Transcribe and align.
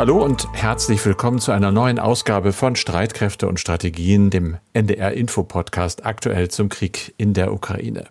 Hallo 0.00 0.24
und 0.24 0.48
herzlich 0.54 1.04
willkommen 1.04 1.40
zu 1.40 1.52
einer 1.52 1.72
neuen 1.72 1.98
Ausgabe 1.98 2.54
von 2.54 2.74
Streitkräfte 2.74 3.46
und 3.46 3.60
Strategien, 3.60 4.30
dem 4.30 4.56
NDR 4.72 5.12
Info 5.12 5.42
Podcast 5.42 6.06
aktuell 6.06 6.48
zum 6.48 6.70
Krieg 6.70 7.12
in 7.18 7.34
der 7.34 7.52
Ukraine. 7.52 8.06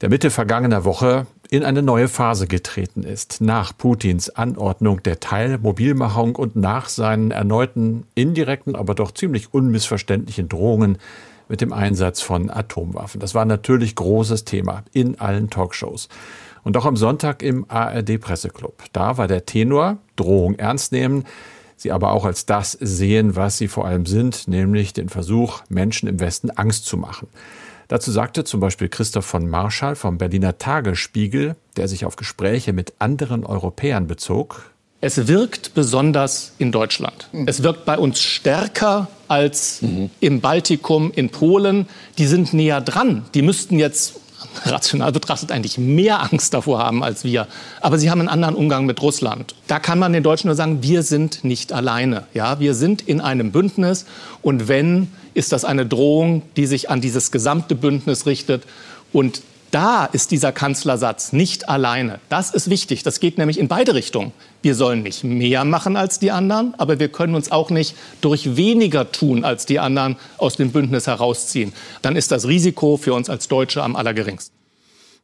Der 0.00 0.08
Mitte 0.08 0.32
vergangener 0.32 0.84
Woche 0.84 1.28
in 1.48 1.62
eine 1.62 1.80
neue 1.80 2.08
Phase 2.08 2.48
getreten 2.48 3.04
ist, 3.04 3.40
nach 3.40 3.78
Putins 3.78 4.30
Anordnung 4.30 5.00
der 5.04 5.20
Teilmobilmachung 5.20 6.34
und 6.34 6.56
nach 6.56 6.88
seinen 6.88 7.30
erneuten 7.30 8.08
indirekten, 8.16 8.74
aber 8.74 8.96
doch 8.96 9.12
ziemlich 9.12 9.54
unmissverständlichen 9.54 10.48
Drohungen 10.48 10.98
mit 11.48 11.60
dem 11.60 11.72
Einsatz 11.72 12.20
von 12.20 12.50
Atomwaffen. 12.50 13.20
Das 13.20 13.32
war 13.32 13.44
natürlich 13.44 13.94
großes 13.94 14.44
Thema 14.44 14.82
in 14.92 15.20
allen 15.20 15.50
Talkshows. 15.50 16.08
Und 16.66 16.76
auch 16.76 16.84
am 16.84 16.96
Sonntag 16.96 17.44
im 17.44 17.64
ARD 17.68 18.18
Presseclub. 18.20 18.82
Da 18.92 19.18
war 19.18 19.28
der 19.28 19.46
Tenor 19.46 19.98
Drohung 20.16 20.56
ernst 20.56 20.90
nehmen, 20.90 21.24
sie 21.76 21.92
aber 21.92 22.10
auch 22.10 22.24
als 22.24 22.44
das 22.44 22.72
sehen, 22.72 23.36
was 23.36 23.56
sie 23.56 23.68
vor 23.68 23.86
allem 23.86 24.04
sind, 24.04 24.48
nämlich 24.48 24.92
den 24.92 25.08
Versuch, 25.08 25.62
Menschen 25.68 26.08
im 26.08 26.18
Westen 26.18 26.50
Angst 26.50 26.86
zu 26.86 26.96
machen. 26.96 27.28
Dazu 27.86 28.10
sagte 28.10 28.42
zum 28.42 28.58
Beispiel 28.58 28.88
Christoph 28.88 29.26
von 29.26 29.48
Marschall 29.48 29.94
vom 29.94 30.18
Berliner 30.18 30.58
Tagesspiegel, 30.58 31.54
der 31.76 31.86
sich 31.86 32.04
auf 32.04 32.16
Gespräche 32.16 32.72
mit 32.72 32.94
anderen 32.98 33.46
Europäern 33.46 34.08
bezog. 34.08 34.72
Es 35.00 35.28
wirkt 35.28 35.74
besonders 35.74 36.50
in 36.58 36.72
Deutschland. 36.72 37.28
Mhm. 37.30 37.46
Es 37.46 37.62
wirkt 37.62 37.84
bei 37.84 37.96
uns 37.96 38.18
stärker 38.18 39.06
als 39.28 39.82
mhm. 39.82 40.10
im 40.18 40.40
Baltikum, 40.40 41.12
in 41.14 41.30
Polen. 41.30 41.86
Die 42.18 42.26
sind 42.26 42.52
näher 42.54 42.80
dran. 42.80 43.24
Die 43.34 43.42
müssten 43.42 43.78
jetzt 43.78 44.14
rational 44.64 45.12
betrachtet 45.12 45.52
eigentlich 45.52 45.78
mehr 45.78 46.22
Angst 46.22 46.54
davor 46.54 46.78
haben 46.78 47.02
als 47.02 47.24
wir. 47.24 47.46
Aber 47.80 47.98
sie 47.98 48.10
haben 48.10 48.20
einen 48.20 48.28
anderen 48.28 48.54
Umgang 48.54 48.86
mit 48.86 49.00
Russland. 49.02 49.54
Da 49.66 49.78
kann 49.78 49.98
man 49.98 50.12
den 50.12 50.22
Deutschen 50.22 50.48
nur 50.48 50.56
sagen, 50.56 50.82
wir 50.82 51.02
sind 51.02 51.44
nicht 51.44 51.72
alleine. 51.72 52.24
Ja, 52.34 52.60
wir 52.60 52.74
sind 52.74 53.02
in 53.02 53.20
einem 53.20 53.52
Bündnis 53.52 54.06
und 54.42 54.68
wenn, 54.68 55.08
ist 55.34 55.52
das 55.52 55.64
eine 55.64 55.86
Drohung, 55.86 56.42
die 56.56 56.66
sich 56.66 56.90
an 56.90 57.00
dieses 57.00 57.30
gesamte 57.30 57.74
Bündnis 57.74 58.26
richtet 58.26 58.62
und 59.12 59.42
da 59.76 60.06
ist 60.06 60.30
dieser 60.30 60.52
Kanzlersatz 60.52 61.34
nicht 61.34 61.68
alleine. 61.68 62.18
Das 62.30 62.50
ist 62.50 62.70
wichtig. 62.70 63.02
Das 63.02 63.20
geht 63.20 63.36
nämlich 63.36 63.58
in 63.58 63.68
beide 63.68 63.92
Richtungen. 63.92 64.32
Wir 64.62 64.74
sollen 64.74 65.02
nicht 65.02 65.22
mehr 65.22 65.66
machen 65.66 65.98
als 65.98 66.18
die 66.18 66.30
anderen, 66.30 66.74
aber 66.78 66.98
wir 66.98 67.10
können 67.10 67.34
uns 67.34 67.52
auch 67.52 67.68
nicht 67.68 67.94
durch 68.22 68.56
weniger 68.56 69.12
tun 69.12 69.44
als 69.44 69.66
die 69.66 69.78
anderen 69.78 70.16
aus 70.38 70.56
dem 70.56 70.72
Bündnis 70.72 71.06
herausziehen. 71.06 71.74
Dann 72.00 72.16
ist 72.16 72.32
das 72.32 72.48
Risiko 72.48 72.96
für 72.96 73.12
uns 73.12 73.28
als 73.28 73.48
Deutsche 73.48 73.82
am 73.82 73.96
allergeringsten. 73.96 74.56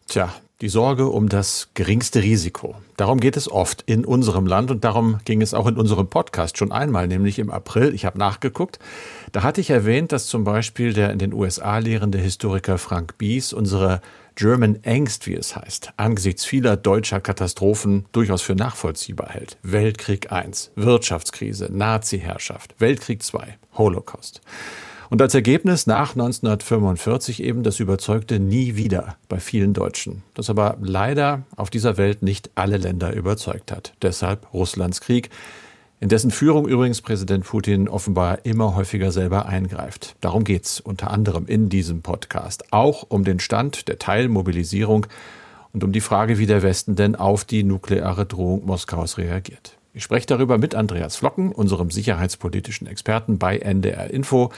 Tja, 0.07 0.35
die 0.61 0.69
Sorge 0.69 1.09
um 1.09 1.31
das 1.31 1.71
geringste 1.73 2.23
Risiko. 2.23 2.75
Darum 2.99 3.21
geht 3.21 3.39
es 3.39 3.51
oft 3.51 3.83
in 3.87 4.05
unserem 4.05 4.47
Land 4.47 4.71
und 4.71 4.85
darum 4.85 5.19
ging 5.25 5.41
es 5.41 5.55
auch 5.55 5.67
in 5.67 5.79
unserem 5.79 6.09
Podcast 6.09 6.59
schon 6.59 6.73
einmal, 6.73 7.09
nämlich 7.09 7.39
im 7.39 7.51
April. 7.51 7.95
Ich 7.95 8.05
habe 8.05 8.19
nachgeguckt. 8.19 8.79
Da 9.33 9.43
hatte 9.43 9.63
ich 9.63 9.71
erwähnt, 9.71 10.13
dass 10.13 10.27
zum 10.27 10.45
Beispiel 10.45 10.93
der 10.93 11.11
in 11.11 11.19
den 11.19 11.33
USA 11.33 11.79
lehrende 11.79 12.19
Historiker 12.19 12.77
Frank 12.77 13.17
Bies 13.17 13.55
unsere 13.55 14.03
German 14.35 14.79
Angst, 14.85 15.27
wie 15.27 15.35
es 15.35 15.57
heißt, 15.57 15.93
angesichts 15.97 16.45
vieler 16.45 16.77
deutscher 16.77 17.21
Katastrophen 17.21 18.07
durchaus 18.13 18.43
für 18.43 18.55
nachvollziehbar 18.55 19.31
hält. 19.31 19.57
Weltkrieg 19.63 20.29
I, 20.31 20.51
Wirtschaftskrise, 20.77 21.69
Nazi-Herrschaft, 21.71 22.75
Weltkrieg 22.79 23.23
II, 23.33 23.41
Holocaust. 23.75 24.41
Und 25.13 25.21
als 25.21 25.35
Ergebnis 25.35 25.87
nach 25.87 26.13
1945 26.13 27.43
eben 27.43 27.63
das 27.63 27.81
überzeugte 27.81 28.41
Nie 28.41 28.77
wieder 28.77 29.19
bei 29.29 29.41
vielen 29.41 29.75
Deutschen. 29.75 30.23
Das 30.33 30.49
aber 30.49 30.79
leider 30.81 31.43
auf 31.55 31.69
dieser 31.69 31.99
Welt 31.99 32.23
nicht 32.23 32.49
alle 32.55 32.79
Länder 32.79 33.13
überzeugt 33.13 33.73
hat. 33.73 33.93
Deshalb 34.01 34.55
Russlands 34.55 35.03
Krieg, 35.03 35.29
in 36.03 36.09
dessen 36.09 36.33
Führung 36.33 36.67
übrigens 36.67 37.01
Präsident 37.01 37.45
Putin 37.45 37.89
offenbar 37.89 38.45
immer 38.45 38.75
häufiger 38.75 39.13
selber 39.13 39.47
eingreift. 39.47 40.17
Darum 40.21 40.43
geht's 40.43 40.81
unter 40.81 41.13
anderem 41.13 41.47
in 41.47 41.69
diesem 41.69 42.03
Podcast. 42.03 42.73
Auch 42.73 43.07
um 43.09 43.23
den 43.23 43.39
Stand 43.39 43.87
der 43.87 44.01
Teilmobilisierung 44.01 45.07
und 45.73 45.85
um 45.85 45.93
die 45.93 46.01
Frage, 46.01 46.39
wie 46.39 46.47
der 46.47 46.65
Westen 46.65 46.97
denn 46.97 47.15
auf 47.15 47.45
die 47.45 47.63
nukleare 47.63 48.27
Drohung 48.27 48.67
Moskaus 48.67 49.17
reagiert. 49.17 49.79
Ich 49.95 50.03
spreche 50.03 50.27
darüber 50.27 50.59
mit 50.59 50.75
Andreas 50.75 51.15
Flocken, 51.15 51.53
unserem 51.53 51.93
sicherheitspolitischen 51.93 52.89
Experten 52.89 53.39
bei 53.39 53.59
NDR 53.59 54.11
Info. 54.11 54.51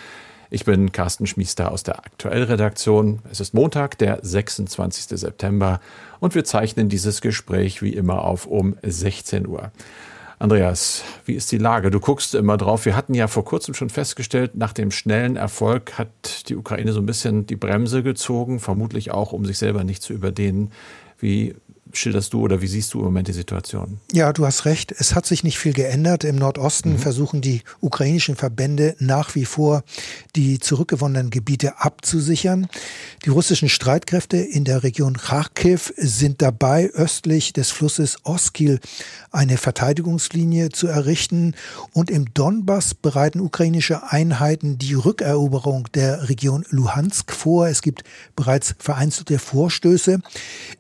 Ich 0.49 0.65
bin 0.65 0.93
Carsten 0.93 1.27
Schmiester 1.27 1.73
aus 1.73 1.83
der 1.83 1.99
Aktuellredaktion. 1.99 3.19
Es 3.31 3.41
ist 3.41 3.53
Montag, 3.53 3.99
der 3.99 4.19
26. 4.23 5.21
September 5.21 5.83
und 6.21 6.35
wir 6.35 6.45
zeichnen 6.45 6.89
dieses 6.89 7.21
Gespräch 7.21 7.83
wie 7.83 7.93
immer 7.93 8.25
auf 8.25 8.47
um 8.47 8.77
16 8.83 9.47
Uhr. 9.47 9.73
Andreas, 10.39 11.05
wie 11.25 11.35
ist 11.35 11.53
die 11.53 11.59
Lage? 11.59 11.91
Du 11.91 12.01
guckst 12.01 12.35
immer 12.35 12.57
drauf. 12.57 12.85
Wir 12.85 12.97
hatten 12.97 13.15
ja 13.15 13.29
vor 13.29 13.45
kurzem 13.45 13.75
schon 13.75 13.91
festgestellt, 13.91 14.57
nach 14.57 14.73
dem 14.73 14.91
schnellen 14.91 15.37
Erfolg 15.37 15.97
hat 15.99 16.49
die 16.49 16.57
Ukraine 16.57 16.93
so 16.93 17.01
ein 17.01 17.07
bisschen 17.07 17.47
die 17.47 17.57
Bremse 17.57 18.03
gezogen, 18.03 18.59
vermutlich 18.61 19.11
auch, 19.11 19.33
um 19.33 19.45
sich 19.45 19.59
selber 19.59 19.85
nicht 19.85 20.03
zu 20.03 20.13
überdehnen. 20.13 20.73
Wie 21.19 21.55
schilderst 21.97 22.33
du 22.33 22.41
oder 22.41 22.61
wie 22.61 22.67
siehst 22.67 22.93
du 22.95 22.99
im 22.99 23.05
Moment 23.07 23.29
die 23.29 23.33
Situation? 23.33 23.99
Ja, 24.13 24.33
du 24.33 24.45
hast 24.47 24.65
recht. 24.65 24.93
Es 24.93 25.15
hat 25.15 25.27
sich 25.27 25.45
nicht 25.45 25.59
viel 25.59 25.73
geändert. 25.73 26.25
Im 26.25 26.37
Nordosten 26.37 26.93
mhm. 26.93 26.99
versuchen 26.99 27.41
die 27.41 27.63
ukrainischen 27.81 28.37
Verbände 28.37 28.97
nach 28.99 29.35
wie 29.35 29.45
vor, 29.45 29.85
die 30.37 30.59
zurückgewonnenen 30.59 31.31
Gebiete 31.31 31.81
abzusichern. 31.81 32.67
Die 33.25 33.31
russischen 33.31 33.69
Streitkräfte 33.69 34.37
in 34.37 34.65
der 34.65 34.83
Region 34.83 35.17
Kharkiv 35.17 35.93
sind 35.97 36.43
dabei, 36.43 36.91
östlich 36.91 37.53
des 37.53 37.71
Flusses 37.71 38.19
Oskil 38.25 38.81
eine 39.31 39.57
Verteidigungslinie 39.57 40.71
zu 40.71 40.87
errichten. 40.87 41.55
Und 41.93 42.11
im 42.11 42.33
Donbass 42.35 42.95
bereiten 42.95 43.41
ukrainische 43.41 44.11
Einheiten 44.11 44.79
die 44.79 44.95
Rückeroberung 44.95 45.89
der 45.95 46.29
Region 46.29 46.65
Luhansk 46.71 47.33
vor. 47.33 47.69
Es 47.69 47.83
gibt 47.83 48.05
bereits 48.37 48.75
vereinzelte 48.79 49.39
Vorstöße. 49.39 50.21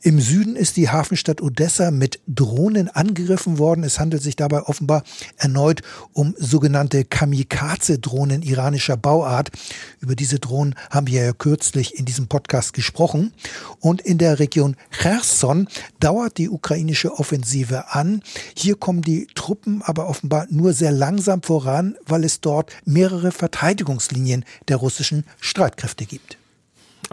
Im 0.02 0.20
Süden 0.20 0.56
ist 0.56 0.76
die 0.76 0.88
Hafen 0.88 1.03
Hafenstadt 1.04 1.42
Odessa 1.42 1.90
mit 1.90 2.18
Drohnen 2.26 2.88
angegriffen 2.88 3.58
worden. 3.58 3.84
Es 3.84 4.00
handelt 4.00 4.22
sich 4.22 4.36
dabei 4.36 4.62
offenbar 4.62 5.02
erneut 5.36 5.82
um 6.14 6.34
sogenannte 6.38 7.04
Kamikaze-Drohnen 7.04 8.40
iranischer 8.40 8.96
Bauart. 8.96 9.50
Über 10.00 10.16
diese 10.16 10.38
Drohnen 10.38 10.74
haben 10.88 11.06
wir 11.06 11.22
ja 11.22 11.32
kürzlich 11.34 11.98
in 11.98 12.06
diesem 12.06 12.28
Podcast 12.28 12.72
gesprochen. 12.72 13.34
Und 13.80 14.00
in 14.00 14.16
der 14.16 14.38
Region 14.38 14.76
Cherson 14.90 15.68
dauert 16.00 16.38
die 16.38 16.48
ukrainische 16.48 17.12
Offensive 17.12 17.92
an. 17.92 18.22
Hier 18.56 18.74
kommen 18.74 19.02
die 19.02 19.26
Truppen 19.34 19.82
aber 19.82 20.08
offenbar 20.08 20.46
nur 20.48 20.72
sehr 20.72 20.92
langsam 20.92 21.42
voran, 21.42 21.96
weil 22.06 22.24
es 22.24 22.40
dort 22.40 22.72
mehrere 22.86 23.30
Verteidigungslinien 23.30 24.46
der 24.68 24.78
russischen 24.78 25.26
Streitkräfte 25.38 26.06
gibt 26.06 26.38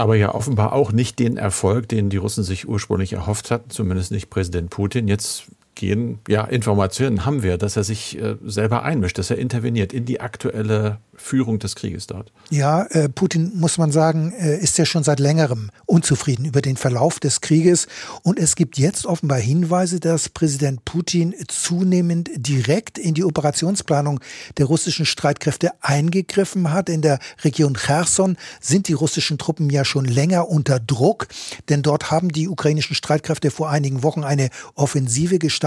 aber 0.01 0.15
ja 0.15 0.33
offenbar 0.33 0.73
auch 0.73 0.91
nicht 0.91 1.19
den 1.19 1.37
Erfolg, 1.37 1.87
den 1.87 2.09
die 2.09 2.17
Russen 2.17 2.43
sich 2.43 2.67
ursprünglich 2.67 3.13
erhofft 3.13 3.51
hatten, 3.51 3.69
zumindest 3.69 4.11
nicht 4.11 4.31
Präsident 4.31 4.71
Putin. 4.71 5.07
Jetzt 5.07 5.45
gehen, 5.75 6.19
ja, 6.27 6.43
Informationen 6.43 7.25
haben 7.25 7.43
wir, 7.43 7.57
dass 7.57 7.77
er 7.77 7.83
sich 7.83 8.19
äh, 8.19 8.35
selber 8.45 8.83
einmischt, 8.83 9.17
dass 9.17 9.29
er 9.29 9.37
interveniert 9.37 9.93
in 9.93 10.05
die 10.05 10.21
aktuelle 10.21 10.99
Führung 11.21 11.59
des 11.59 11.75
Krieges 11.75 12.07
dort. 12.07 12.31
Ja, 12.49 12.83
äh, 12.89 13.07
Putin, 13.07 13.51
muss 13.55 13.77
man 13.77 13.91
sagen, 13.91 14.33
äh, 14.33 14.57
ist 14.57 14.77
ja 14.77 14.85
schon 14.85 15.03
seit 15.03 15.19
längerem 15.19 15.69
unzufrieden 15.85 16.45
über 16.45 16.61
den 16.61 16.77
Verlauf 16.77 17.19
des 17.19 17.41
Krieges. 17.41 17.87
Und 18.23 18.39
es 18.39 18.55
gibt 18.55 18.77
jetzt 18.77 19.05
offenbar 19.05 19.39
Hinweise, 19.39 19.99
dass 19.99 20.29
Präsident 20.29 20.83
Putin 20.83 21.35
zunehmend 21.47 22.29
direkt 22.35 22.97
in 22.97 23.13
die 23.13 23.23
Operationsplanung 23.23 24.19
der 24.57 24.65
russischen 24.65 25.05
Streitkräfte 25.05 25.71
eingegriffen 25.81 26.73
hat. 26.73 26.89
In 26.89 27.01
der 27.01 27.19
Region 27.43 27.75
Cherson 27.75 28.37
sind 28.59 28.87
die 28.87 28.93
russischen 28.93 29.37
Truppen 29.37 29.69
ja 29.69 29.85
schon 29.85 30.05
länger 30.05 30.49
unter 30.49 30.79
Druck, 30.79 31.27
denn 31.69 31.83
dort 31.83 32.11
haben 32.11 32.29
die 32.29 32.47
ukrainischen 32.47 32.95
Streitkräfte 32.95 33.51
vor 33.51 33.69
einigen 33.69 34.03
Wochen 34.03 34.23
eine 34.23 34.49
Offensive 34.75 35.39
gestartet, 35.39 35.60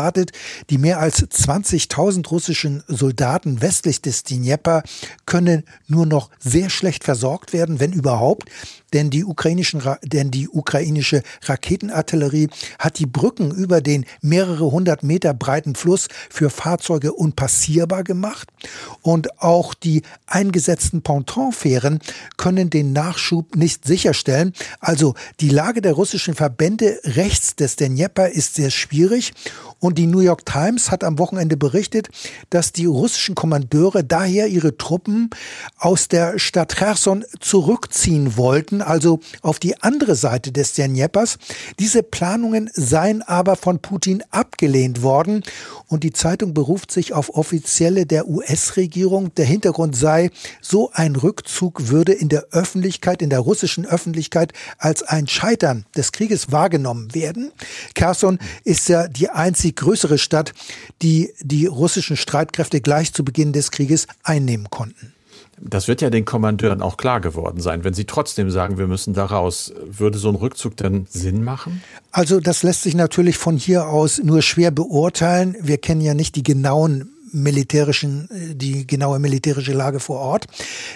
die 0.70 0.78
mehr 0.78 0.98
als 1.00 1.22
20.000 1.22 2.28
russischen 2.28 2.82
Soldaten 2.88 3.62
westlich 3.62 4.02
des 4.02 4.24
Dnieper 4.24 4.82
können 5.26 5.64
nur 5.86 6.06
noch 6.06 6.30
sehr 6.38 6.70
schlecht 6.70 7.04
versorgt 7.04 7.52
werden, 7.52 7.80
wenn 7.80 7.92
überhaupt. 7.92 8.50
Denn 8.94 9.10
die, 9.10 9.24
ukrainischen, 9.24 9.82
denn 10.02 10.30
die 10.30 10.48
ukrainische 10.48 11.22
Raketenartillerie 11.42 12.48
hat 12.78 12.98
die 12.98 13.06
Brücken 13.06 13.50
über 13.50 13.82
den 13.82 14.06
mehrere 14.22 14.70
hundert 14.70 15.02
Meter 15.02 15.34
breiten 15.34 15.74
Fluss 15.74 16.08
für 16.30 16.48
Fahrzeuge 16.48 17.12
unpassierbar 17.12 18.04
gemacht. 18.04 18.48
Und 19.02 19.42
auch 19.42 19.74
die 19.74 20.02
eingesetzten 20.26 21.02
Pontonfähren 21.02 21.98
können 22.38 22.70
den 22.70 22.92
Nachschub 22.92 23.56
nicht 23.56 23.84
sicherstellen. 23.84 24.54
Also 24.80 25.14
die 25.40 25.50
Lage 25.50 25.82
der 25.82 25.92
russischen 25.92 26.34
Verbände 26.34 27.00
rechts 27.04 27.56
des 27.56 27.76
Dnieper 27.76 28.30
ist 28.30 28.54
sehr 28.54 28.70
schwierig. 28.70 29.32
Und 29.80 29.98
die 29.98 30.06
New 30.06 30.20
York 30.20 30.46
Times 30.46 30.90
hat 30.90 31.04
am 31.04 31.18
Wochenende 31.18 31.58
berichtet, 31.58 32.08
dass 32.48 32.72
die 32.72 32.86
russischen 32.86 33.34
Kommandeure 33.34 34.02
daher 34.02 34.46
ihre 34.46 34.78
Truppen 34.78 35.28
aus 35.76 36.08
der 36.08 36.38
Stadt 36.38 36.76
Cherson 36.76 37.24
zurückziehen 37.40 38.38
wollten, 38.38 38.80
also 38.86 39.20
auf 39.42 39.58
die 39.58 39.82
andere 39.82 40.14
Seite 40.14 40.52
des 40.52 40.74
Dnjeprs. 40.74 41.38
Diese 41.78 42.02
Planungen 42.02 42.70
seien 42.74 43.22
aber 43.22 43.56
von 43.56 43.80
Putin 43.80 44.22
abgelehnt 44.30 45.02
worden 45.02 45.42
und 45.88 46.04
die 46.04 46.12
Zeitung 46.12 46.54
beruft 46.54 46.90
sich 46.90 47.12
auf 47.12 47.34
Offizielle 47.34 48.06
der 48.06 48.28
US-Regierung. 48.28 49.34
Der 49.34 49.46
Hintergrund 49.46 49.96
sei, 49.96 50.30
so 50.60 50.90
ein 50.92 51.16
Rückzug 51.16 51.88
würde 51.88 52.12
in 52.12 52.28
der 52.28 52.46
Öffentlichkeit, 52.52 53.22
in 53.22 53.30
der 53.30 53.40
russischen 53.40 53.86
Öffentlichkeit 53.86 54.52
als 54.78 55.02
ein 55.02 55.26
Scheitern 55.26 55.86
des 55.96 56.12
Krieges 56.12 56.52
wahrgenommen 56.52 57.14
werden. 57.14 57.52
Kherson 57.94 58.38
ist 58.64 58.88
ja 58.88 59.08
die 59.08 59.30
einzig 59.30 59.76
größere 59.76 60.18
Stadt, 60.18 60.52
die 61.02 61.32
die 61.40 61.66
russischen 61.66 62.16
Streitkräfte 62.16 62.80
gleich 62.80 63.12
zu 63.12 63.24
Beginn 63.24 63.52
des 63.52 63.70
Krieges 63.70 64.06
einnehmen 64.22 64.70
konnten. 64.70 65.14
Das 65.60 65.88
wird 65.88 66.00
ja 66.00 66.10
den 66.10 66.24
Kommandeuren 66.24 66.82
auch 66.82 66.96
klar 66.96 67.20
geworden 67.20 67.60
sein. 67.60 67.84
Wenn 67.84 67.94
sie 67.94 68.04
trotzdem 68.04 68.50
sagen, 68.50 68.78
wir 68.78 68.86
müssen 68.86 69.14
da 69.14 69.24
raus, 69.24 69.72
würde 69.86 70.18
so 70.18 70.28
ein 70.28 70.34
Rückzug 70.34 70.76
dann 70.76 71.06
Sinn 71.10 71.44
machen? 71.44 71.82
Also 72.10 72.40
das 72.40 72.62
lässt 72.62 72.82
sich 72.82 72.94
natürlich 72.94 73.36
von 73.36 73.56
hier 73.56 73.88
aus 73.88 74.22
nur 74.22 74.42
schwer 74.42 74.70
beurteilen. 74.70 75.56
Wir 75.60 75.78
kennen 75.78 76.00
ja 76.00 76.14
nicht 76.14 76.36
die 76.36 76.42
genauen 76.42 77.10
militärischen, 77.32 78.28
die 78.54 78.86
genaue 78.86 79.18
militärische 79.18 79.72
Lage 79.72 80.00
vor 80.00 80.20
Ort. 80.20 80.46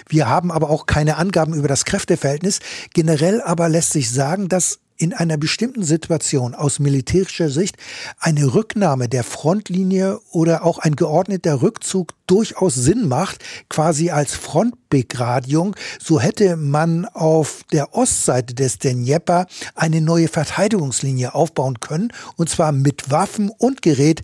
Wir 0.07 0.29
haben 0.29 0.51
aber 0.51 0.69
auch 0.69 0.85
keine 0.85 1.17
Angaben 1.17 1.53
über 1.53 1.67
das 1.67 1.85
Kräfteverhältnis. 1.85 2.59
Generell 2.93 3.41
aber 3.41 3.69
lässt 3.69 3.91
sich 3.91 4.09
sagen, 4.09 4.47
dass 4.47 4.79
in 4.99 5.13
einer 5.13 5.37
bestimmten 5.37 5.83
Situation 5.83 6.53
aus 6.53 6.77
militärischer 6.77 7.49
Sicht 7.49 7.77
eine 8.19 8.53
Rücknahme 8.53 9.07
der 9.07 9.23
Frontlinie 9.23 10.19
oder 10.31 10.65
auch 10.65 10.77
ein 10.77 10.95
geordneter 10.95 11.61
Rückzug 11.61 12.13
durchaus 12.27 12.75
Sinn 12.75 13.07
macht, 13.07 13.43
quasi 13.69 14.11
als 14.11 14.35
Frontbegradigung, 14.35 15.75
so 15.99 16.19
hätte 16.19 16.57
man 16.57 17.05
auf 17.05 17.63
der 17.71 17.95
Ostseite 17.95 18.53
des 18.53 18.77
Dnjepr 18.77 19.47
eine 19.73 20.01
neue 20.01 20.27
Verteidigungslinie 20.27 21.33
aufbauen 21.33 21.79
können, 21.79 22.11
und 22.35 22.49
zwar 22.49 22.73
mit 22.73 23.09
Waffen 23.09 23.49
und 23.49 23.81
Gerät 23.81 24.21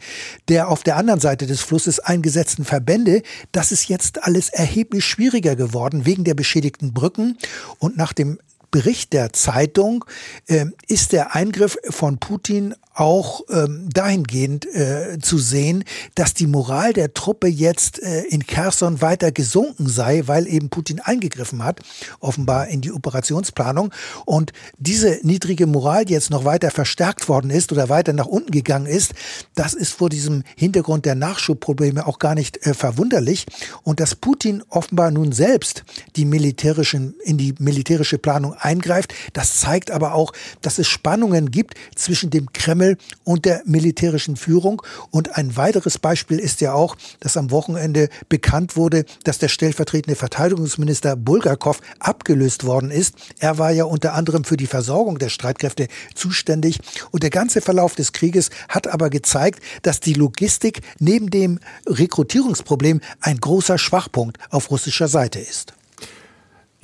der 0.49 0.69
auf 0.69 0.83
der 0.83 0.97
anderen 0.97 1.21
Seite 1.21 1.47
des 1.47 1.61
Flusses 1.61 1.99
eingesetzten 1.99 2.65
Verbände. 2.65 3.21
Das 3.53 3.71
ist 3.71 3.87
jetzt 3.87 4.23
alles 4.23 4.49
erheblich 4.49 5.05
schwieriger 5.05 5.55
geworden 5.55 6.05
wegen 6.05 6.25
der 6.25 6.33
beschädigten 6.33 6.93
Brücken 6.93 7.37
und 7.79 7.95
nach 7.95 8.11
dem 8.11 8.37
Bericht 8.75 9.13
der 9.13 9.31
Zeitung 9.31 10.03
äh, 10.47 10.65
ist 10.89 11.13
der 11.13 11.33
Eingriff 11.33 11.77
von 11.91 12.17
Putin 12.17 12.75
auch 12.95 13.41
ähm, 13.49 13.89
dahingehend 13.93 14.65
äh, 14.73 15.17
zu 15.21 15.37
sehen, 15.37 15.83
dass 16.15 16.33
die 16.33 16.47
Moral 16.47 16.93
der 16.93 17.13
Truppe 17.13 17.47
jetzt 17.47 18.01
äh, 18.01 18.21
in 18.23 18.47
Kherson 18.47 19.01
weiter 19.01 19.31
gesunken 19.31 19.87
sei, 19.87 20.23
weil 20.25 20.47
eben 20.47 20.69
Putin 20.69 21.01
eingegriffen 21.01 21.63
hat, 21.63 21.81
offenbar 22.21 22.67
in 22.69 22.79
die 22.79 22.93
Operationsplanung. 22.93 23.91
Und 24.25 24.53
diese 24.77 25.19
niedrige 25.23 25.67
Moral, 25.67 26.05
die 26.05 26.13
jetzt 26.13 26.29
noch 26.29 26.45
weiter 26.45 26.71
verstärkt 26.71 27.27
worden 27.27 27.51
ist 27.51 27.73
oder 27.73 27.89
weiter 27.89 28.13
nach 28.13 28.27
unten 28.27 28.51
gegangen 28.51 28.87
ist, 28.87 29.13
das 29.55 29.73
ist 29.73 29.91
vor 29.91 30.09
diesem 30.09 30.43
Hintergrund 30.55 31.05
der 31.05 31.15
Nachschubprobleme 31.15 32.07
auch 32.07 32.19
gar 32.19 32.33
nicht 32.33 32.65
äh, 32.65 32.73
verwunderlich. 32.73 33.45
Und 33.83 33.99
dass 33.99 34.15
Putin 34.15 34.63
offenbar 34.69 35.11
nun 35.11 35.33
selbst 35.33 35.83
die 36.15 36.25
militärischen, 36.25 37.15
in 37.25 37.37
die 37.37 37.55
militärische 37.59 38.17
Planung 38.17 38.53
eingreift, 38.53 39.13
das 39.33 39.59
zeigt 39.59 39.91
aber 39.91 40.13
auch, 40.13 40.31
dass 40.61 40.79
es 40.79 40.87
Spannungen 40.87 41.51
gibt 41.51 41.75
zwischen 41.95 42.29
dem 42.29 42.53
Kreml 42.53 42.84
Kreml 42.85 42.97
und 43.23 43.45
der 43.45 43.61
militärischen 43.65 44.35
Führung. 44.35 44.81
Und 45.11 45.37
ein 45.37 45.55
weiteres 45.57 45.97
Beispiel 45.97 46.39
ist 46.39 46.61
ja 46.61 46.73
auch, 46.73 46.95
dass 47.19 47.37
am 47.37 47.51
Wochenende 47.51 48.09
bekannt 48.29 48.75
wurde, 48.75 49.05
dass 49.23 49.39
der 49.39 49.47
stellvertretende 49.47 50.15
Verteidigungsminister 50.15 51.15
Bulgakov 51.15 51.81
abgelöst 51.99 52.65
worden 52.65 52.91
ist. 52.91 53.15
Er 53.39 53.57
war 53.57 53.71
ja 53.71 53.85
unter 53.85 54.13
anderem 54.13 54.43
für 54.43 54.57
die 54.57 54.67
Versorgung 54.67 55.17
der 55.17 55.29
Streitkräfte 55.29 55.87
zuständig. 56.13 56.79
Und 57.11 57.23
der 57.23 57.29
ganze 57.29 57.61
Verlauf 57.61 57.95
des 57.95 58.13
Krieges 58.13 58.49
hat 58.69 58.87
aber 58.87 59.09
gezeigt, 59.09 59.61
dass 59.81 59.99
die 59.99 60.13
Logistik 60.13 60.81
neben 60.99 61.29
dem 61.29 61.59
Rekrutierungsproblem 61.87 63.01
ein 63.21 63.39
großer 63.39 63.77
Schwachpunkt 63.77 64.37
auf 64.49 64.71
russischer 64.71 65.07
Seite 65.07 65.39
ist. 65.39 65.73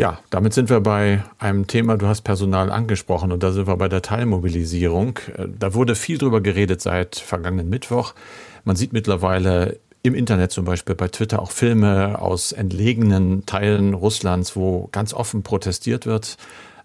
Ja, 0.01 0.17
damit 0.31 0.55
sind 0.55 0.71
wir 0.71 0.79
bei 0.79 1.23
einem 1.37 1.67
Thema, 1.67 1.95
du 1.95 2.07
hast 2.07 2.21
Personal 2.21 2.71
angesprochen 2.71 3.31
und 3.31 3.43
da 3.43 3.51
sind 3.51 3.67
wir 3.67 3.77
bei 3.77 3.87
der 3.87 4.01
Teilmobilisierung. 4.01 5.19
Äh, 5.37 5.47
da 5.59 5.75
wurde 5.75 5.93
viel 5.93 6.17
drüber 6.17 6.41
geredet 6.41 6.81
seit 6.81 7.17
vergangenen 7.17 7.69
Mittwoch. 7.69 8.15
Man 8.63 8.75
sieht 8.75 8.93
mittlerweile 8.93 9.79
im 10.01 10.15
Internet 10.15 10.51
zum 10.51 10.65
Beispiel 10.65 10.95
bei 10.95 11.07
Twitter 11.07 11.39
auch 11.39 11.51
Filme 11.51 12.19
aus 12.19 12.51
entlegenen 12.51 13.45
Teilen 13.45 13.93
Russlands, 13.93 14.55
wo 14.55 14.89
ganz 14.91 15.13
offen 15.13 15.43
protestiert 15.43 16.07
wird. 16.07 16.37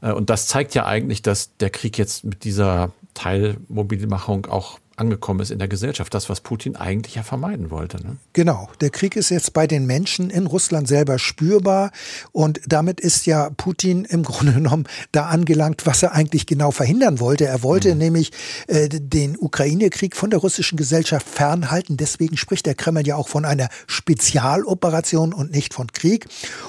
Äh, 0.02 0.12
und 0.12 0.28
das 0.28 0.46
zeigt 0.46 0.74
ja 0.74 0.84
eigentlich, 0.84 1.22
dass 1.22 1.56
der 1.56 1.70
Krieg 1.70 1.96
jetzt 1.96 2.22
mit 2.24 2.44
dieser 2.44 2.90
Teilmobilmachung 3.14 4.44
auch 4.44 4.78
angekommen 4.96 5.40
ist 5.40 5.50
in 5.50 5.58
der 5.58 5.68
Gesellschaft. 5.68 6.12
Das, 6.14 6.28
was 6.28 6.40
Putin 6.40 6.76
eigentlich 6.76 7.14
ja 7.14 7.22
vermeiden 7.22 7.70
wollte. 7.70 7.98
Ne? 7.98 8.16
Genau. 8.32 8.68
Der 8.80 8.90
Krieg 8.90 9.16
ist 9.16 9.30
jetzt 9.30 9.52
bei 9.52 9.66
den 9.66 9.86
Menschen 9.86 10.30
in 10.30 10.46
Russland 10.46 10.88
selber 10.88 11.18
spürbar. 11.18 11.90
Und 12.32 12.60
damit 12.66 13.00
ist 13.00 13.26
ja 13.26 13.50
Putin 13.56 14.04
im 14.04 14.22
Grunde 14.26 14.54
genommen 14.54 14.84
da 15.12 15.26
angelangt, 15.26 15.86
was 15.86 16.02
er 16.02 16.12
eigentlich 16.12 16.46
genau 16.46 16.70
verhindern 16.70 17.20
wollte. 17.20 17.46
Er 17.46 17.62
wollte 17.62 17.92
mhm. 17.92 17.98
nämlich 17.98 18.32
äh, 18.66 18.88
den 18.88 19.36
Ukraine-Krieg 19.38 20.16
von 20.16 20.30
der 20.30 20.40
russischen 20.40 20.76
Gesellschaft 20.76 21.28
fernhalten. 21.28 21.96
Deswegen 21.96 22.36
spricht 22.36 22.66
der 22.66 22.74
Kreml 22.74 23.06
ja 23.06 23.16
auch 23.16 23.28
von 23.28 23.44
einer 23.44 23.68
Spezialoperation 23.86 25.32
und 25.32 25.50
nicht 25.52 25.74
von 25.74 25.92
Krieg. 25.92 26.26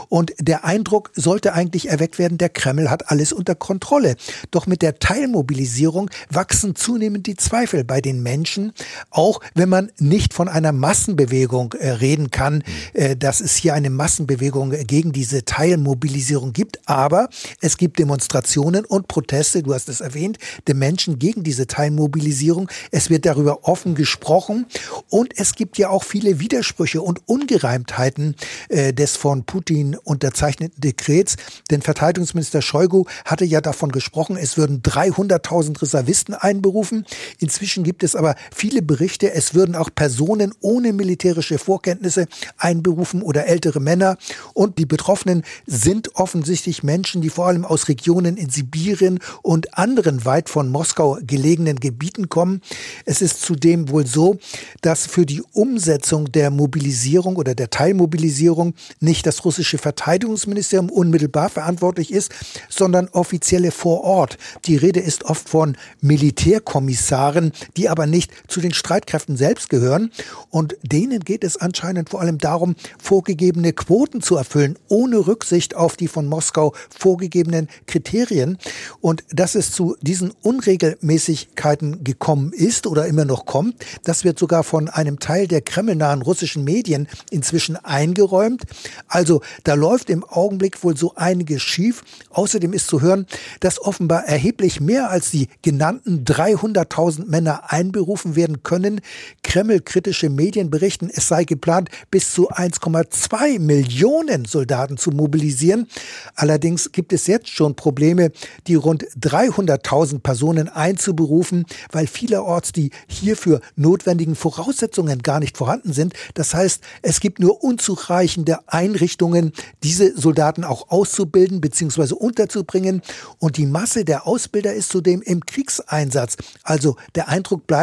Und 0.09 0.33
der 0.39 0.65
Eindruck 0.65 1.12
sollte 1.15 1.53
eigentlich 1.53 1.89
erweckt 1.89 2.19
werden, 2.19 2.38
der 2.38 2.50
Kreml 2.50 2.89
hat 2.89 3.09
alles 3.09 3.31
unter 3.31 3.56
Kontrolle. 3.56 4.15
Doch 4.51 4.68
mit 4.68 4.81
der 4.81 5.00
Teilmobilisierung 5.00 6.09
wachsen 6.29 6.75
zunehmend 6.75 7.27
die 7.27 7.35
Zweifel 7.35 7.83
bei 7.83 8.01
den 8.01 8.17
den 8.18 8.24
Menschen, 8.24 8.74
auch 9.10 9.40
wenn 9.54 9.69
man 9.69 9.92
nicht 9.98 10.34
von 10.34 10.48
einer 10.48 10.72
Massenbewegung 10.72 11.74
äh, 11.74 11.90
reden 11.90 12.31
kann, 12.31 12.64
äh, 12.94 13.16
dass 13.16 13.42
es 13.42 13.56
hier 13.56 13.74
eine 13.74 13.90
Massenbewegung 13.90 14.72
gegen 14.86 15.12
diese 15.12 15.46
Teilmobilisierung 15.46 16.54
gibt. 16.54 16.80
Aber 16.86 17.30
es 17.62 17.78
gibt 17.78 18.00
Demonstrationen 18.00 18.86
und 18.86 19.08
Proteste, 19.08 19.64
du 19.64 19.74
hast 19.74 19.90
es 19.90 20.02
erwähnt, 20.02 20.38
der 20.68 20.75
Menschen 20.75 21.19
gegen 21.19 21.44
diese 21.44 21.68
Teilmobilisierung. 21.68 22.69
Es 22.92 23.10
wird 23.10 23.25
darüber 23.25 23.68
offen 23.68 23.96
gesprochen 23.96 24.66
und 25.10 25.38
es 25.38 25.54
gibt 25.54 25.78
ja 25.78 25.90
auch 25.90 26.04
viele 26.04 26.40
Widersprüche 26.40 27.02
und 27.02 27.22
Ungereimtheiten 27.28 28.36
äh, 28.70 28.94
des 28.94 29.16
von 29.16 29.44
Putin 29.44 29.96
unterzeichneten 30.04 30.80
Dekrets. 30.81 31.36
Denn 31.70 31.81
Verteidigungsminister 31.81 32.62
Shoigu 32.62 33.06
hatte 33.25 33.46
ja 33.46 33.62
davon 33.62 33.92
gesprochen, 33.92 34.38
es 34.38 34.58
würden 34.58 34.81
300.000 34.81 35.81
Reservisten 35.81 36.34
einberufen. 36.34 37.06
Inzwischen 37.40 37.84
gibt 37.84 38.04
es 38.04 38.06
es 38.07 38.15
aber 38.15 38.36
viele 38.54 38.81
Berichte, 38.81 39.31
es 39.31 39.54
würden 39.54 39.75
auch 39.75 39.89
Personen 39.94 40.53
ohne 40.62 40.93
militärische 40.93 41.60
Vorkenntnisse 41.60 42.27
einberufen 42.58 43.22
oder 43.22 43.46
ältere 43.48 43.79
Männer. 43.79 44.17
Und 44.53 44.77
die 44.77 44.86
Betroffenen 44.86 45.43
sind 45.65 46.15
offensichtlich 46.15 46.84
Menschen, 46.84 47.22
die 47.22 47.29
vor 47.29 47.48
allem 47.48 47.65
aus 47.65 47.88
Regionen 47.88 48.38
in 48.38 48.50
Sibirien 48.50 49.20
und 49.41 49.77
anderen 49.77 50.25
weit 50.25 50.50
von 50.50 50.70
Moskau 50.70 51.17
gelegenen 51.22 51.79
Gebieten 51.79 52.29
kommen. 52.29 52.62
Es 53.05 53.22
ist 53.22 53.41
zudem 53.41 53.89
wohl 53.89 54.05
so, 54.05 54.38
dass 54.82 55.05
für 55.05 55.25
die 55.25 55.43
Umsetzung 55.53 56.32
der 56.32 56.50
Mobilisierung 56.50 57.36
oder 57.36 57.55
der 57.55 57.70
Teilmobilisierung 57.70 58.74
nicht 59.00 59.25
das 59.25 59.43
russische 59.46 59.77
Verteidigungsministerium 59.77 60.89
unmittelbar 60.89 61.50
verantwortlich 61.50 62.12
ist, 62.12 62.32
sondern 62.70 63.10
Offizielle 63.10 63.72
vor 63.72 64.03
Ort. 64.03 64.38
Die 64.65 64.75
Rede 64.75 65.00
ist 65.00 65.25
oft 65.25 65.50
von 65.50 65.77
Militärkommissaren, 66.01 67.51
die 67.75 67.89
aber 67.89 67.97
aber 67.98 68.06
nicht 68.06 68.32
zu 68.48 68.62
den 68.62 68.75
Streitkräften 68.75 69.38
selbst 69.38 69.70
gehören. 69.70 70.12
Und 70.51 70.77
denen 70.84 71.22
geht 71.22 71.44
es 71.44 71.58
anscheinend 71.58 72.12
vor 72.12 72.22
allem 72.22 72.38
darum, 72.38 72.75
vorgegebene 73.00 73.74
Quoten 73.74 74.22
zu 74.22 74.36
erfüllen, 74.36 74.77
ohne 74.88 75.25
Rücksicht 75.25 75.75
auf 75.75 75.98
die 75.98 76.08
von 76.08 76.27
Moskau 76.27 76.75
vorgegebenen 76.96 77.70
Kriterien. 77.88 78.60
Und 79.01 79.24
dass 79.32 79.56
es 79.56 79.72
zu 79.72 79.96
diesen 80.01 80.32
Unregelmäßigkeiten 80.44 82.04
gekommen 82.04 82.54
ist 82.54 82.86
oder 82.86 83.08
immer 83.08 83.25
noch 83.25 83.48
kommt, 83.48 83.84
das 84.04 84.24
wird 84.24 84.38
sogar 84.38 84.63
von 84.63 84.89
einem 84.89 85.18
Teil 85.18 85.48
der 85.48 85.62
kremlnahen 85.62 86.22
russischen 86.22 86.63
Medien 86.63 87.08
inzwischen 87.32 87.77
eingeräumt. 87.77 88.62
Also 89.08 89.42
da 89.63 89.74
läuft 89.74 90.12
im 90.12 90.24
Augenblick 90.24 90.84
wohl 90.84 90.96
so 90.96 91.16
einiges 91.16 91.63
schief. 91.63 92.04
Außerdem 92.30 92.74
ist 92.74 92.88
zu 92.88 93.01
hören, 93.01 93.25
dass 93.60 93.82
offenbar 93.82 94.25
erheblich 94.25 94.80
mehr 94.80 95.10
als 95.10 95.32
die 95.32 95.48
genannten 95.63 96.25
300.000 96.25 97.25
Männer 97.25 97.72
ein 97.72 97.87
einberufen 97.88 98.36
werden 98.36 98.63
können. 98.63 99.01
Kreml-kritische 99.44 100.29
Medien 100.29 100.70
berichten, 100.70 101.10
es 101.13 101.27
sei 101.27 101.44
geplant, 101.44 101.89
bis 102.12 102.32
zu 102.32 102.51
1,2 102.51 103.60
Millionen 103.60 104.46
Soldaten 104.46 104.98
zu 104.98 105.12
mobilisieren. 105.12 105.88
Allerdings 106.36 106.91
gibt 106.91 107.13
es 107.13 107.27
jetzt 107.27 107.50
schon 107.50 107.75
Probleme, 107.75 108.32
die 108.67 108.75
rund 108.75 109.06
300.000 109.20 110.20
Personen 110.20 110.70
einzuberufen, 110.70 111.65
weil 111.91 112.08
vielerorts 112.08 112.72
die 112.72 112.91
hierfür 113.08 113.62
notwendigen 113.75 114.36
Voraussetzungen 114.36 115.22
gar 115.22 115.39
nicht 115.39 115.58
vorhanden 115.58 115.94
sind. 115.94 116.13
Das 116.34 116.53
heißt, 116.53 116.84
es 117.01 117.20
gibt 117.20 117.39
nur 117.39 117.63
unzureichende 117.63 118.60
Einrichtungen, 118.67 119.53
diese 119.84 120.17
Soldaten 120.17 120.63
auch 120.63 120.89
auszubilden 120.89 121.62
bzw. 121.62 122.13
unterzubringen. 122.13 123.01
Und 123.39 123.58
die 123.58 123.65
Masse 123.65 124.03
der 124.03 124.27
Ausbilder 124.27 124.74
ist 124.74 124.89
zudem 124.89 125.22
im 125.22 125.46
Kriegseinsatz. 125.46 126.38
Also 126.63 126.98
der 127.15 127.29
Eindruck 127.29 127.67
bleibt, 127.67 127.76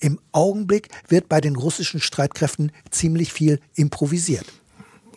im 0.00 0.18
Augenblick 0.32 0.88
wird 1.08 1.28
bei 1.28 1.40
den 1.40 1.56
russischen 1.56 2.00
Streitkräften 2.00 2.72
ziemlich 2.90 3.32
viel 3.32 3.60
improvisiert. 3.74 4.46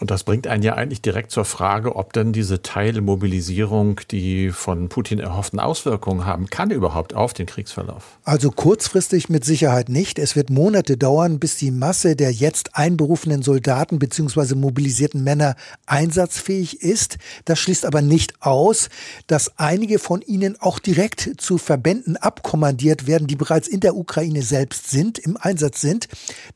Und 0.01 0.09
das 0.09 0.23
bringt 0.23 0.47
einen 0.47 0.63
ja 0.63 0.73
eigentlich 0.73 1.03
direkt 1.03 1.29
zur 1.29 1.45
Frage, 1.45 1.95
ob 1.95 2.11
denn 2.11 2.33
diese 2.33 2.63
Teilmobilisierung 2.63 4.01
die 4.09 4.49
von 4.49 4.89
Putin 4.89 5.19
erhofften 5.19 5.59
Auswirkungen 5.59 6.25
haben 6.25 6.47
kann 6.47 6.71
überhaupt 6.71 7.13
auf 7.13 7.33
den 7.33 7.45
Kriegsverlauf. 7.45 8.17
Also 8.23 8.49
kurzfristig 8.49 9.29
mit 9.29 9.45
Sicherheit 9.45 9.89
nicht. 9.89 10.17
Es 10.17 10.35
wird 10.35 10.49
Monate 10.49 10.97
dauern, 10.97 11.37
bis 11.37 11.57
die 11.57 11.69
Masse 11.69 12.15
der 12.15 12.31
jetzt 12.31 12.75
einberufenen 12.75 13.43
Soldaten 13.43 13.99
bzw. 13.99 14.55
mobilisierten 14.55 15.23
Männer 15.23 15.55
einsatzfähig 15.85 16.81
ist. 16.81 17.19
Das 17.45 17.59
schließt 17.59 17.85
aber 17.85 18.01
nicht 18.01 18.41
aus, 18.41 18.89
dass 19.27 19.59
einige 19.59 19.99
von 19.99 20.23
ihnen 20.23 20.59
auch 20.59 20.79
direkt 20.79 21.33
zu 21.37 21.59
Verbänden 21.59 22.17
abkommandiert 22.17 23.05
werden, 23.05 23.27
die 23.27 23.35
bereits 23.35 23.67
in 23.67 23.81
der 23.81 23.95
Ukraine 23.95 24.41
selbst 24.41 24.89
sind, 24.89 25.19
im 25.19 25.37
Einsatz 25.37 25.79
sind. 25.79 26.07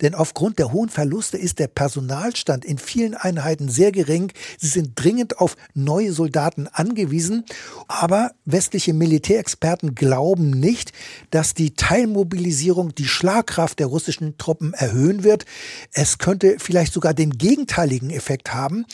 Denn 0.02 0.16
aufgrund 0.16 0.58
der 0.58 0.74
hohen 0.74 0.90
Verluste 0.90 1.38
ist 1.38 1.60
der 1.60 1.68
Personalstand 1.68 2.66
in 2.66 2.80
vielen 2.80 3.14
Einheiten 3.14 3.35
Einheiten 3.36 3.70
sehr 3.70 3.92
gering. 3.92 4.32
Sie 4.58 4.68
sind 4.68 4.92
dringend 4.96 5.40
auf 5.40 5.58
neue 5.74 6.14
Soldaten 6.14 6.68
angewiesen. 6.72 7.44
Aber 7.88 8.32
westliche 8.46 8.94
Militärexperten 8.94 9.94
glauben 9.94 10.52
nicht, 10.52 10.94
dass 11.32 11.54
die 11.54 11.76
Teilmobilisierung 11.76 12.96
die 12.96 13.08
Schlagkraft 13.08 13.80
der 13.80 13.88
russischen 13.88 14.38
Truppen 14.38 14.74
erhöhen 14.74 15.24
wird. 15.24 15.46
Es 15.92 16.18
könnte 16.18 16.58
vielleicht 16.60 16.94
sogar 16.94 17.14
den 17.14 17.32
gegenteiligen 17.32 18.10
Effekt 18.10 18.54
haben, 18.54 18.86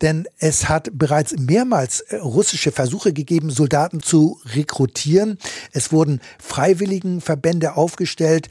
denn 0.00 0.26
es 0.38 0.68
hat 0.68 0.90
bereits 0.92 1.36
mehrmals 1.36 2.00
äh, 2.00 2.16
russische 2.16 2.72
Versuche 2.72 3.12
gegeben, 3.12 3.50
Soldaten 3.50 4.00
zu 4.00 4.40
rekrutieren. 4.54 5.38
Es 5.72 5.92
wurden 5.92 6.20
Freiwilligenverbände 6.38 7.76
aufgestellt. 7.76 8.48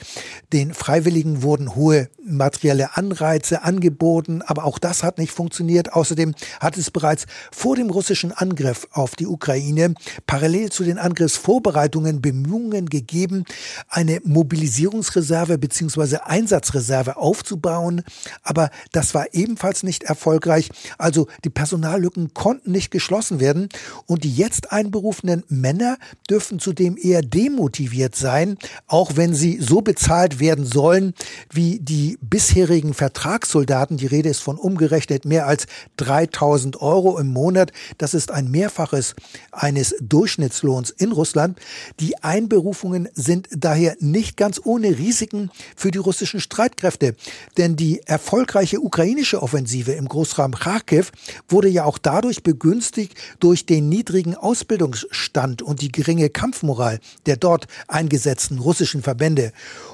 Den 0.51 0.74
Freiwilligen 0.74 1.42
wurden 1.42 1.75
hohe 1.75 2.10
materielle 2.27 2.98
Anreize 2.98 3.63
angeboten, 3.63 4.42
aber 4.42 4.66
auch 4.66 4.80
das 4.80 5.04
hat 5.04 5.18
nicht 5.18 5.32
funktioniert. 5.38 5.94
Außerdem 5.94 6.34
hat 6.60 6.77
es 6.77 6.91
bereits 6.91 7.25
vor 7.51 7.75
dem 7.75 7.89
russischen 7.89 8.32
Angriff 8.32 8.88
auf 8.91 9.15
die 9.15 9.27
Ukraine 9.27 9.94
parallel 10.25 10.70
zu 10.70 10.84
den 10.84 10.98
Angriffsvorbereitungen 10.98 12.22
Bemühungen 12.22 12.88
gegeben, 12.89 13.46
eine 13.88 14.20
Mobilisierungsreserve 14.24 15.58
bzw. 15.58 16.17
Einsatzreserve 16.25 17.17
aufzubauen. 17.17 18.03
Aber 18.44 18.70
das 18.91 19.13
war 19.13 19.27
ebenfalls 19.34 19.84
nicht 19.84 20.03
erfolgreich. 20.03 20.70
Also 20.98 21.27
die 21.44 21.50
Personallücken 21.50 22.34
konnten 22.34 22.72
nicht 22.72 22.91
geschlossen 22.91 23.39
werden. 23.39 23.70
Und 24.08 24.24
die 24.24 24.34
jetzt 24.34 24.72
einberufenen 24.72 25.44
Männer 25.48 25.98
dürften 26.29 26.60
zudem 26.60 26.98
eher 26.98 27.22
demotiviert 27.22 28.15
sein, 28.15 28.58
auch 28.88 29.12
wenn 29.15 29.34
sie 29.34 29.60
so 29.62 29.82
bezahlt 29.82 30.39
werden 30.39 30.65
sollen 30.65 31.13
wie 31.51 31.79
die 31.79 32.17
bisherigen 32.22 32.94
Vertragssoldaten. 32.94 33.98
Die 33.98 34.08
Rede 34.08 34.29
ist 34.29 34.41
von 34.41 34.58
umgerechnet 34.58 35.25
mehr 35.27 35.48
als 35.48 35.67
3000 35.98 36.81
Euro 36.81 37.19
im 37.19 37.27
Monat. 37.27 37.72
Das 37.98 38.13
ist 38.13 38.31
ein 38.31 38.50
Mehrfaches 38.50 39.15
eines 39.51 39.96
Durchschnittslohns 40.01 40.89
in 40.89 41.12
Russland. 41.12 41.60
Die 42.00 42.17
Einberufungen 42.24 43.10
sind 43.13 43.48
daher 43.51 43.96
nicht 44.00 44.38
ganz 44.38 44.60
ohne 44.63 44.98
Risiken 44.98 45.51
für 45.75 45.91
die 45.91 45.98
russischen 45.98 46.39
Streitkräfte. 46.39 47.15
Denn 47.57 47.75
die 47.75 48.01
erfolgreiche 48.05 48.79
ukrainische 48.81 49.41
Offensive 49.41 49.91
im 49.91 50.07
Großraum 50.07 50.53
Kharkiv 50.53 51.12
wurde 51.48 51.67
ja 51.67 51.86
auch 51.86 51.98
dadurch 51.98 52.43
begünstigt 52.43 53.15
durch 53.39 53.65
den 53.65 53.89
niedrigen 53.89 54.36
Ausbildungsstand 54.36 55.62
und 55.62 55.81
die 55.81 55.91
geringe 55.91 56.29
Kampfmoral 56.29 57.00
der 57.25 57.38
dort 57.38 57.67
eingesetzten 57.88 58.60
russischen 58.60 59.01
Verbände. 59.01 59.51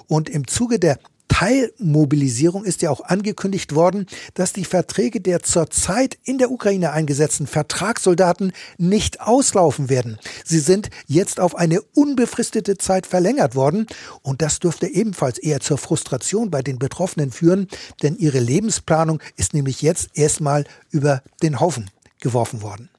Und 0.07 0.29
im 0.29 0.47
Zuge 0.47 0.79
der 0.79 0.99
Teilmobilisierung 1.27 2.63
ist 2.63 2.81
ja 2.81 2.89
auch 2.89 3.01
angekündigt 3.01 3.75
worden, 3.75 4.07
dass 4.33 4.53
die 4.53 4.65
Verträge 4.65 5.19
der 5.19 5.41
zurzeit 5.41 6.17
in 6.23 6.37
der 6.37 6.51
Ukraine 6.51 6.91
eingesetzten 6.91 7.47
Vertragssoldaten 7.47 8.53
nicht 8.77 9.21
auslaufen 9.21 9.89
werden. 9.89 10.19
Sie 10.45 10.59
sind 10.59 10.89
jetzt 11.07 11.39
auf 11.39 11.55
eine 11.55 11.81
unbefristete 11.81 12.77
Zeit 12.77 13.07
verlängert 13.07 13.55
worden 13.55 13.87
und 14.21 14.41
das 14.41 14.59
dürfte 14.59 14.87
ebenfalls 14.87 15.37
eher 15.37 15.59
zur 15.59 15.77
Frustration 15.77 16.51
bei 16.51 16.61
den 16.61 16.79
Betroffenen 16.79 17.31
führen, 17.31 17.67
denn 18.01 18.15
ihre 18.15 18.39
Lebensplanung 18.39 19.19
ist 19.35 19.53
nämlich 19.53 19.81
jetzt 19.81 20.09
erstmal 20.13 20.65
über 20.91 21.23
den 21.41 21.59
Haufen 21.59 21.89
geworfen 22.19 22.61
worden. 22.61 22.89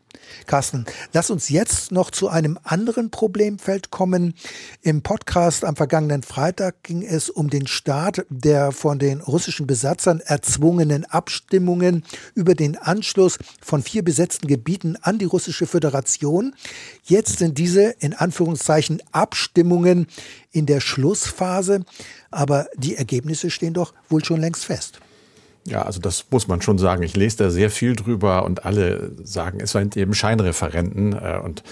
Carsten, 0.47 0.85
lass 1.13 1.31
uns 1.31 1.49
jetzt 1.49 1.93
noch 1.93 2.11
zu 2.11 2.29
einem 2.29 2.59
anderen 2.63 3.11
Problemfeld 3.11 3.91
kommen. 3.91 4.35
Im 4.83 5.03
Podcast 5.03 5.65
am 5.65 5.77
vergangenen 5.77 6.23
Freitag 6.23 6.83
ging 6.83 7.03
es 7.03 7.31
um 7.31 7.51
den 7.51 7.67
Start 7.67 8.25
der 8.29 8.73
von 8.73 8.99
den 8.99 9.21
russischen 9.21 9.67
Besatzern 9.67 10.21
erzwungenen 10.21 11.05
Abstimmungen 11.05 12.05
über 12.35 12.55
den 12.55 12.77
Anschluss 12.77 13.39
von 13.61 13.83
vier 13.83 14.05
besetzten 14.05 14.47
Gebieten 14.47 14.97
an 15.01 15.19
die 15.19 15.25
russische 15.25 15.67
Föderation. 15.67 16.55
Jetzt 17.05 17.39
sind 17.39 17.59
diese 17.59 17.95
in 17.99 18.15
Anführungszeichen 18.15 19.03
Abstimmungen 19.13 20.07
in 20.53 20.67
der 20.67 20.81
Schlussphase, 20.81 21.85
aber 22.31 22.69
die 22.77 22.97
Ergebnisse 22.97 23.51
stehen 23.51 23.75
doch 23.75 23.95
wohl 24.09 24.25
schon 24.25 24.41
längst 24.41 24.65
fest. 24.65 25.01
Ja, 25.67 25.83
also 25.83 25.99
das 25.99 26.27
muss 26.31 26.47
man 26.47 26.61
schon 26.61 26.77
sagen. 26.77 27.03
Ich 27.03 27.17
lese 27.17 27.39
da 27.39 27.51
sehr 27.51 27.71
viel 27.71 27.97
drüber 27.97 28.45
und 28.45 28.67
alle 28.67 29.13
sagen, 29.23 29.61
es 29.61 29.73
sind 29.73 29.97
eben 29.97 30.13
Scheinreferenten 30.13 31.15
äh, 31.15 31.41
und 31.43 31.63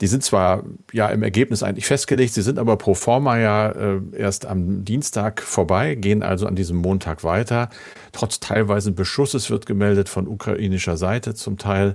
die 0.00 0.06
sind 0.06 0.22
zwar 0.22 0.64
ja 0.92 1.08
im 1.08 1.22
Ergebnis 1.22 1.62
eigentlich 1.62 1.86
festgelegt, 1.86 2.34
sie 2.34 2.42
sind 2.42 2.58
aber 2.58 2.76
pro 2.76 2.94
forma 2.94 3.38
ja 3.38 3.70
äh, 3.70 4.00
erst 4.16 4.46
am 4.46 4.84
Dienstag 4.84 5.42
vorbei, 5.42 5.94
gehen 5.94 6.22
also 6.22 6.46
an 6.46 6.56
diesem 6.56 6.76
Montag 6.76 7.24
weiter. 7.24 7.70
Trotz 8.12 8.38
teilweise 8.38 8.92
Beschusses 8.92 9.50
wird 9.50 9.66
gemeldet 9.66 10.08
von 10.08 10.28
ukrainischer 10.28 10.96
Seite 10.98 11.34
zum 11.34 11.56
Teil. 11.56 11.94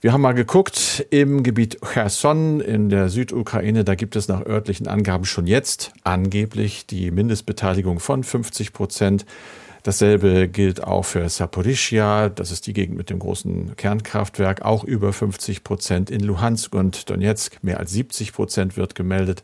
Wir 0.00 0.12
haben 0.12 0.22
mal 0.22 0.32
geguckt, 0.32 1.06
im 1.10 1.44
Gebiet 1.44 1.78
Cherson 1.92 2.60
in 2.60 2.88
der 2.88 3.08
Südukraine, 3.08 3.84
da 3.84 3.94
gibt 3.94 4.16
es 4.16 4.26
nach 4.26 4.44
örtlichen 4.44 4.88
Angaben 4.88 5.24
schon 5.24 5.46
jetzt 5.46 5.92
angeblich 6.02 6.86
die 6.86 7.12
Mindestbeteiligung 7.12 8.00
von 8.00 8.24
50 8.24 8.72
Prozent. 8.72 9.26
Dasselbe 9.82 10.48
gilt 10.48 10.84
auch 10.84 11.04
für 11.04 11.28
Saporischia, 11.28 12.28
das 12.28 12.52
ist 12.52 12.68
die 12.68 12.72
Gegend 12.72 12.96
mit 12.96 13.10
dem 13.10 13.18
großen 13.18 13.74
Kernkraftwerk, 13.74 14.62
auch 14.62 14.84
über 14.84 15.12
50 15.12 15.64
Prozent. 15.64 16.08
In 16.08 16.20
Luhansk 16.20 16.72
und 16.74 17.10
Donetsk 17.10 17.58
mehr 17.62 17.80
als 17.80 17.90
70 17.92 18.32
Prozent 18.32 18.76
wird 18.76 18.94
gemeldet. 18.94 19.42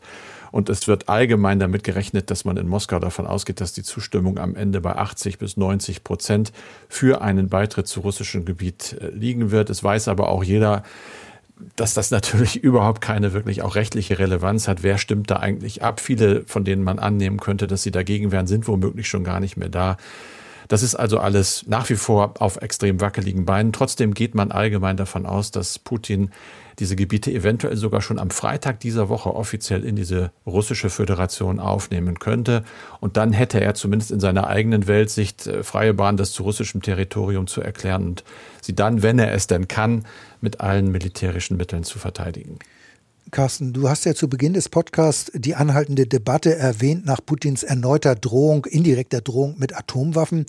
Und 0.51 0.69
es 0.69 0.87
wird 0.87 1.09
allgemein 1.09 1.59
damit 1.59 1.83
gerechnet, 1.83 2.31
dass 2.31 2.45
man 2.45 2.57
in 2.57 2.67
Moskau 2.67 2.99
davon 2.99 3.27
ausgeht, 3.27 3.61
dass 3.61 3.73
die 3.73 3.83
Zustimmung 3.83 4.39
am 4.39 4.55
Ende 4.55 4.81
bei 4.81 4.95
80 4.95 5.37
bis 5.37 5.57
90 5.57 6.03
Prozent 6.03 6.53
für 6.87 7.21
einen 7.21 7.49
Beitritt 7.49 7.87
zu 7.87 7.99
russischem 7.99 8.45
Gebiet 8.45 8.95
äh, 8.99 9.09
liegen 9.09 9.51
wird. 9.51 9.69
Es 9.69 9.83
weiß 9.83 10.07
aber 10.07 10.29
auch 10.29 10.43
jeder, 10.43 10.83
dass 11.75 11.93
das 11.93 12.11
natürlich 12.11 12.55
überhaupt 12.63 13.01
keine 13.01 13.33
wirklich 13.33 13.61
auch 13.61 13.75
rechtliche 13.75 14.19
Relevanz 14.19 14.67
hat. 14.67 14.83
Wer 14.83 14.97
stimmt 14.97 15.29
da 15.29 15.37
eigentlich 15.37 15.83
ab? 15.83 15.99
Viele, 15.99 16.43
von 16.45 16.63
denen 16.63 16.83
man 16.83 16.99
annehmen 16.99 17.39
könnte, 17.39 17.67
dass 17.67 17.83
sie 17.83 17.91
dagegen 17.91 18.31
wären, 18.31 18.47
sind 18.47 18.67
womöglich 18.67 19.07
schon 19.07 19.23
gar 19.23 19.39
nicht 19.39 19.57
mehr 19.57 19.69
da. 19.69 19.97
Das 20.67 20.83
ist 20.83 20.93
also 20.93 21.17
alles 21.17 21.65
nach 21.67 21.89
wie 21.89 21.95
vor 21.95 22.35
auf 22.39 22.57
extrem 22.57 23.01
wackeligen 23.01 23.43
Beinen. 23.43 23.73
Trotzdem 23.73 24.13
geht 24.13 24.35
man 24.35 24.51
allgemein 24.51 24.97
davon 24.97 25.25
aus, 25.25 25.49
dass 25.49 25.79
Putin 25.79 26.29
diese 26.79 26.95
Gebiete 26.95 27.31
eventuell 27.31 27.75
sogar 27.75 28.01
schon 28.01 28.19
am 28.19 28.29
Freitag 28.29 28.79
dieser 28.79 29.09
Woche 29.09 29.35
offiziell 29.35 29.83
in 29.83 29.95
diese 29.95 30.31
russische 30.45 30.89
Föderation 30.89 31.59
aufnehmen 31.59 32.19
könnte. 32.19 32.63
Und 32.99 33.17
dann 33.17 33.33
hätte 33.33 33.59
er 33.59 33.73
zumindest 33.73 34.11
in 34.11 34.19
seiner 34.19 34.47
eigenen 34.47 34.87
Weltsicht 34.87 35.47
äh, 35.47 35.63
freie 35.63 35.93
Bahn, 35.93 36.17
das 36.17 36.31
zu 36.31 36.43
russischem 36.43 36.81
Territorium 36.81 37.47
zu 37.47 37.61
erklären 37.61 38.05
und 38.05 38.23
sie 38.61 38.75
dann, 38.75 39.03
wenn 39.03 39.19
er 39.19 39.33
es 39.33 39.47
denn 39.47 39.67
kann, 39.67 40.05
mit 40.41 40.61
allen 40.61 40.91
militärischen 40.91 41.57
Mitteln 41.57 41.83
zu 41.83 41.99
verteidigen. 41.99 42.59
Carsten, 43.31 43.73
du 43.73 43.89
hast 43.89 44.05
ja 44.05 44.15
zu 44.15 44.27
Beginn 44.27 44.53
des 44.53 44.69
Podcasts 44.69 45.31
die 45.33 45.55
anhaltende 45.55 46.07
Debatte 46.07 46.55
erwähnt 46.55 47.05
nach 47.05 47.19
Putins 47.23 47.63
erneuter 47.63 48.15
Drohung, 48.15 48.65
indirekter 48.65 49.21
Drohung 49.21 49.55
mit 49.57 49.75
Atomwaffen. 49.75 50.45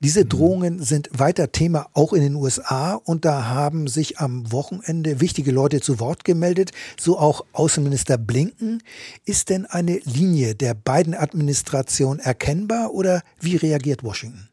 Diese 0.00 0.24
mhm. 0.24 0.28
Drohungen 0.28 0.82
sind 0.82 1.10
weiter 1.12 1.52
Thema 1.52 1.88
auch 1.92 2.12
in 2.12 2.22
den 2.22 2.34
USA 2.34 2.94
und 2.94 3.24
da 3.24 3.46
haben 3.46 3.86
sich 3.86 4.18
am 4.18 4.50
Wochenende 4.50 5.20
wichtige 5.20 5.52
Leute 5.52 5.80
zu 5.80 6.00
Wort 6.00 6.24
gemeldet, 6.24 6.72
so 6.98 7.18
auch 7.18 7.44
Außenminister 7.52 8.18
Blinken. 8.18 8.82
Ist 9.24 9.50
denn 9.50 9.66
eine 9.66 9.98
Linie 10.04 10.54
der 10.54 10.74
beiden 10.74 11.14
Administrationen 11.14 12.20
erkennbar 12.20 12.92
oder 12.94 13.22
wie 13.40 13.56
reagiert 13.56 14.02
Washington? 14.04 14.48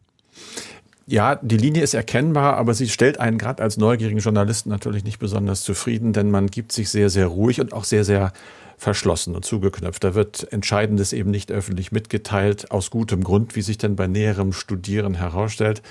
Ja, 1.11 1.39
die 1.41 1.57
Linie 1.57 1.81
ist 1.81 1.95
erkennbar, 1.95 2.57
aber 2.57 2.75
sie 2.75 2.87
stellt 2.87 3.19
einen 3.19 3.39
gerade 3.39 3.63
als 3.63 3.77
neugierigen 3.77 4.19
Journalisten 4.19 4.69
natürlich 4.69 5.03
nicht 5.03 5.17
besonders 5.17 5.63
zufrieden, 5.63 6.13
denn 6.13 6.29
man 6.29 6.45
gibt 6.51 6.71
sich 6.71 6.91
sehr, 6.91 7.09
sehr 7.09 7.25
ruhig 7.25 7.59
und 7.59 7.73
auch 7.73 7.83
sehr, 7.83 8.03
sehr 8.03 8.31
verschlossen 8.77 9.35
und 9.35 9.43
zugeknöpft. 9.43 10.03
Da 10.03 10.13
wird 10.13 10.53
Entscheidendes 10.53 11.11
eben 11.11 11.31
nicht 11.31 11.51
öffentlich 11.51 11.91
mitgeteilt, 11.91 12.69
aus 12.69 12.91
gutem 12.91 13.23
Grund, 13.23 13.55
wie 13.55 13.63
sich 13.63 13.79
denn 13.79 13.95
bei 13.95 14.05
näherem 14.05 14.53
Studieren 14.53 15.15
herausstellt. 15.15 15.81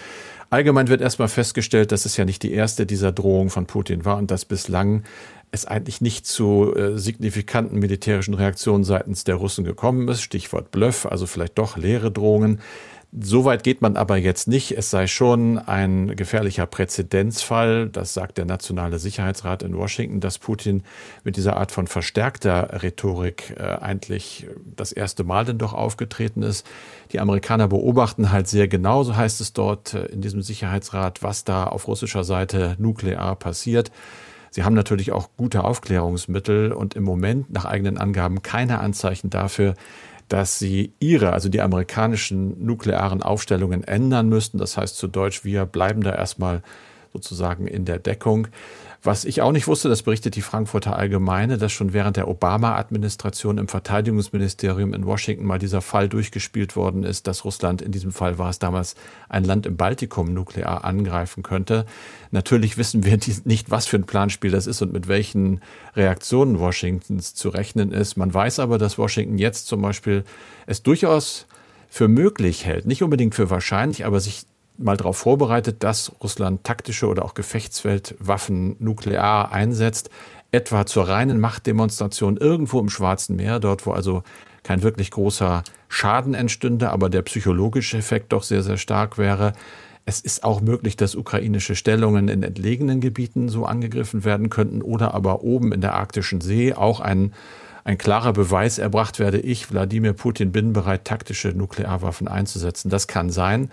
Allgemein 0.51 0.87
wird 0.87 1.01
erstmal 1.01 1.27
festgestellt, 1.27 1.91
dass 1.91 2.05
es 2.05 2.17
ja 2.17 2.25
nicht 2.25 2.45
die 2.45 2.53
erste 2.53 2.87
dieser 2.87 3.11
Drohungen 3.11 3.51
von 3.51 3.67
Putin 3.67 4.05
war 4.05 4.19
und 4.19 4.31
dass 4.31 4.45
bislang 4.45 5.03
es 5.51 5.67
eigentlich 5.67 6.01
nicht 6.01 6.27
zu 6.27 6.75
äh, 6.77 6.97
signifikanten 6.97 7.81
militärischen 7.81 8.35
Reaktionen 8.35 8.85
seitens 8.85 9.25
der 9.25 9.35
Russen 9.35 9.65
gekommen 9.65 10.07
ist. 10.07 10.21
Stichwort 10.21 10.71
Bluff, 10.71 11.07
also 11.07 11.27
vielleicht 11.27 11.59
doch 11.59 11.77
leere 11.77 12.13
Drohungen. 12.13 12.61
So 13.11 13.47
weit 13.47 13.65
geht 13.65 13.81
man 13.81 13.97
aber 13.97 14.19
jetzt 14.19 14.49
nicht. 14.49 14.73
Es 14.73 14.91
sei 14.91 15.07
schon 15.07 15.57
ein 15.57 16.15
gefährlicher 16.15 16.67
Präzedenzfall, 16.67 17.89
das 17.89 18.13
sagt 18.13 18.37
der 18.37 18.45
Nationale 18.45 18.99
Sicherheitsrat 18.99 19.63
in 19.63 19.75
Washington, 19.75 20.21
dass 20.21 20.39
Putin 20.39 20.83
mit 21.25 21.37
dieser 21.37 21.57
Art 21.57 21.73
von 21.73 21.87
verstärkter 21.87 22.83
Rhetorik 22.83 23.55
äh, 23.59 23.63
eigentlich 23.63 24.47
das 24.77 24.93
erste 24.93 25.25
Mal 25.25 25.47
denn 25.47 25.57
doch 25.57 25.73
aufgetreten 25.73 26.43
ist. 26.43 26.67
Die 27.13 27.19
Amerikaner 27.19 27.69
beobachten 27.69 28.31
halt 28.31 28.47
sehr 28.47 28.69
genau, 28.69 29.05
so 29.05 29.17
heißt 29.17 29.41
es 29.41 29.55
dort 29.55 29.95
äh, 29.95 30.05
in 30.07 30.21
diesem 30.21 30.43
Sicherheitsrat, 30.43 31.23
was 31.23 31.45
da 31.45 31.65
auf 31.65 31.89
russischer 31.89 32.25
Seite 32.25 32.77
nuklear 32.79 33.37
passiert. 33.37 33.91
Sie 34.51 34.65
haben 34.65 34.75
natürlich 34.75 35.13
auch 35.13 35.31
gute 35.39 35.65
Aufklärungsmittel 35.65 36.73
und 36.73 36.95
im 36.95 37.05
Moment 37.05 37.51
nach 37.51 37.65
eigenen 37.65 37.97
Angaben 37.97 38.43
keine 38.43 38.81
Anzeichen 38.81 39.31
dafür, 39.31 39.75
dass 40.29 40.59
sie 40.59 40.93
ihre, 41.01 41.33
also 41.33 41.49
die 41.49 41.61
amerikanischen 41.61 42.65
nuklearen 42.65 43.23
Aufstellungen 43.23 43.85
ändern 43.85 44.29
müssten. 44.29 44.59
Das 44.59 44.77
heißt 44.77 44.97
zu 44.97 45.09
Deutsch, 45.09 45.45
wir 45.45 45.65
bleiben 45.67 46.03
da 46.03 46.15
erstmal 46.15 46.63
sozusagen 47.13 47.67
in 47.67 47.85
der 47.85 47.99
Deckung. 47.99 48.49
Was 49.01 49.25
ich 49.25 49.43
auch 49.43 49.53
nicht 49.53 49.69
wusste, 49.69 49.89
das 49.89 50.03
berichtet 50.03 50.35
die 50.35 50.43
Frankfurter 50.43 50.97
Allgemeine, 50.97 51.57
dass 51.57 51.71
schon 51.71 51.93
während 51.93 52.17
der 52.17 52.27
Obama-Administration 52.27 53.57
im 53.59 53.69
Verteidigungsministerium 53.69 54.93
in 54.93 55.07
Washington 55.07 55.47
mal 55.47 55.61
dieser 55.61 55.83
Fall 55.83 56.09
durchgespielt 56.09 56.75
worden 56.75 57.05
ist, 57.05 57.29
dass 57.29 57.45
Russland, 57.45 57.81
in 57.81 57.93
diesem 57.93 58.11
Fall 58.11 58.39
war 58.39 58.51
es 58.51 58.59
damals 58.59 58.97
ein 59.29 59.45
Land 59.45 59.67
im 59.67 59.77
Baltikum, 59.77 60.35
nuklear 60.35 60.85
angreifen 60.85 61.45
könnte. 61.45 61.87
Natürlich 62.33 62.77
wissen 62.77 63.05
wir 63.05 63.19
nicht, 63.45 63.71
was 63.71 63.87
für 63.87 63.99
ein 63.99 64.07
Planspiel 64.07 64.51
das 64.51 64.67
ist 64.67 64.83
und 64.83 64.93
mit 64.93 65.07
welchen 65.07 65.61
Reaktionen 65.95 66.59
Washingtons 66.59 67.35
zu 67.35 67.51
rechnen 67.51 67.93
ist. 67.93 68.17
Man 68.17 68.35
weiß 68.35 68.59
aber, 68.59 68.79
dass 68.79 68.99
Washington 68.99 69.39
jetzt 69.39 69.69
zum 69.69 69.81
Beispiel 69.81 70.25
es 70.67 70.83
durchaus 70.83 71.47
für 71.89 72.09
möglich 72.09 72.67
hält, 72.67 72.85
nicht 72.85 73.05
unbedingt 73.05 73.37
für 73.37 73.49
wahrscheinlich, 73.49 74.05
aber 74.05 74.19
sich 74.19 74.45
mal 74.79 74.97
darauf 74.97 75.19
vorbereitet, 75.19 75.83
dass 75.83 76.13
Russland 76.23 76.65
taktische 76.65 77.07
oder 77.07 77.25
auch 77.25 77.35
Gefechtsfeldwaffen 77.35 78.77
nuklear 78.79 79.53
einsetzt, 79.53 80.11
etwa 80.53 80.87
zur 80.87 81.09
reinen 81.09 81.41
Machtdemonstration 81.41 82.37
irgendwo 82.37 82.81
im 82.81 82.89
Schwarzen 82.89 83.37
Meer, 83.37 83.61
dort 83.61 83.85
wo 83.85 83.93
also 83.93 84.23
kein 84.63 84.83
wirklich 84.83 85.11
großer 85.11 85.63
Schaden 85.89 86.35
entstünde, 86.35 86.91
aber 86.91 87.11
der 87.11 87.23
psychologische 87.23 87.99
Effekt 87.99 88.33
doch 88.33 88.43
sehr, 88.43 88.63
sehr 88.63 88.77
stark 88.77 89.19
wäre. 89.19 89.53
Es 90.05 90.21
ist 90.21 90.43
auch 90.43 90.61
möglich, 90.61 90.97
dass 90.97 91.15
ukrainische 91.15 91.75
Stellungen 91.75 92.29
in 92.29 92.43
entlegenen 92.43 93.01
Gebieten 93.01 93.49
so 93.49 93.67
angegriffen 93.67 94.25
werden 94.25 94.49
könnten 94.49 94.81
oder 94.81 95.13
aber 95.13 95.43
oben 95.43 95.73
in 95.73 95.83
der 95.83 95.95
arktischen 95.95 96.41
See 96.41 96.73
auch 96.73 97.01
ein, 97.01 97.35
ein 97.85 97.99
klarer 97.99 98.33
Beweis 98.33 98.79
erbracht 98.79 99.19
werde, 99.19 99.39
ich, 99.39 99.71
Wladimir 99.71 100.13
Putin, 100.13 100.53
bin 100.53 100.73
bereit, 100.73 101.05
taktische 101.05 101.49
Nuklearwaffen 101.49 102.29
einzusetzen. 102.29 102.91
Das 102.91 103.07
kann 103.07 103.31
sein. 103.31 103.71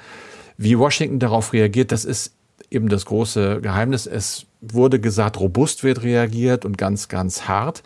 Wie 0.57 0.77
Washington 0.77 1.19
darauf 1.19 1.53
reagiert, 1.53 1.91
das 1.91 2.05
ist 2.05 2.33
eben 2.69 2.89
das 2.89 3.05
große 3.05 3.62
Geheimnis. 3.62 4.07
Es 4.07 4.45
wurde 4.62 5.00
gesagt, 5.00 5.39
robust 5.39 5.83
wird 5.83 6.03
reagiert 6.03 6.65
und 6.65 6.77
ganz, 6.77 7.07
ganz 7.07 7.47
hart. 7.47 7.83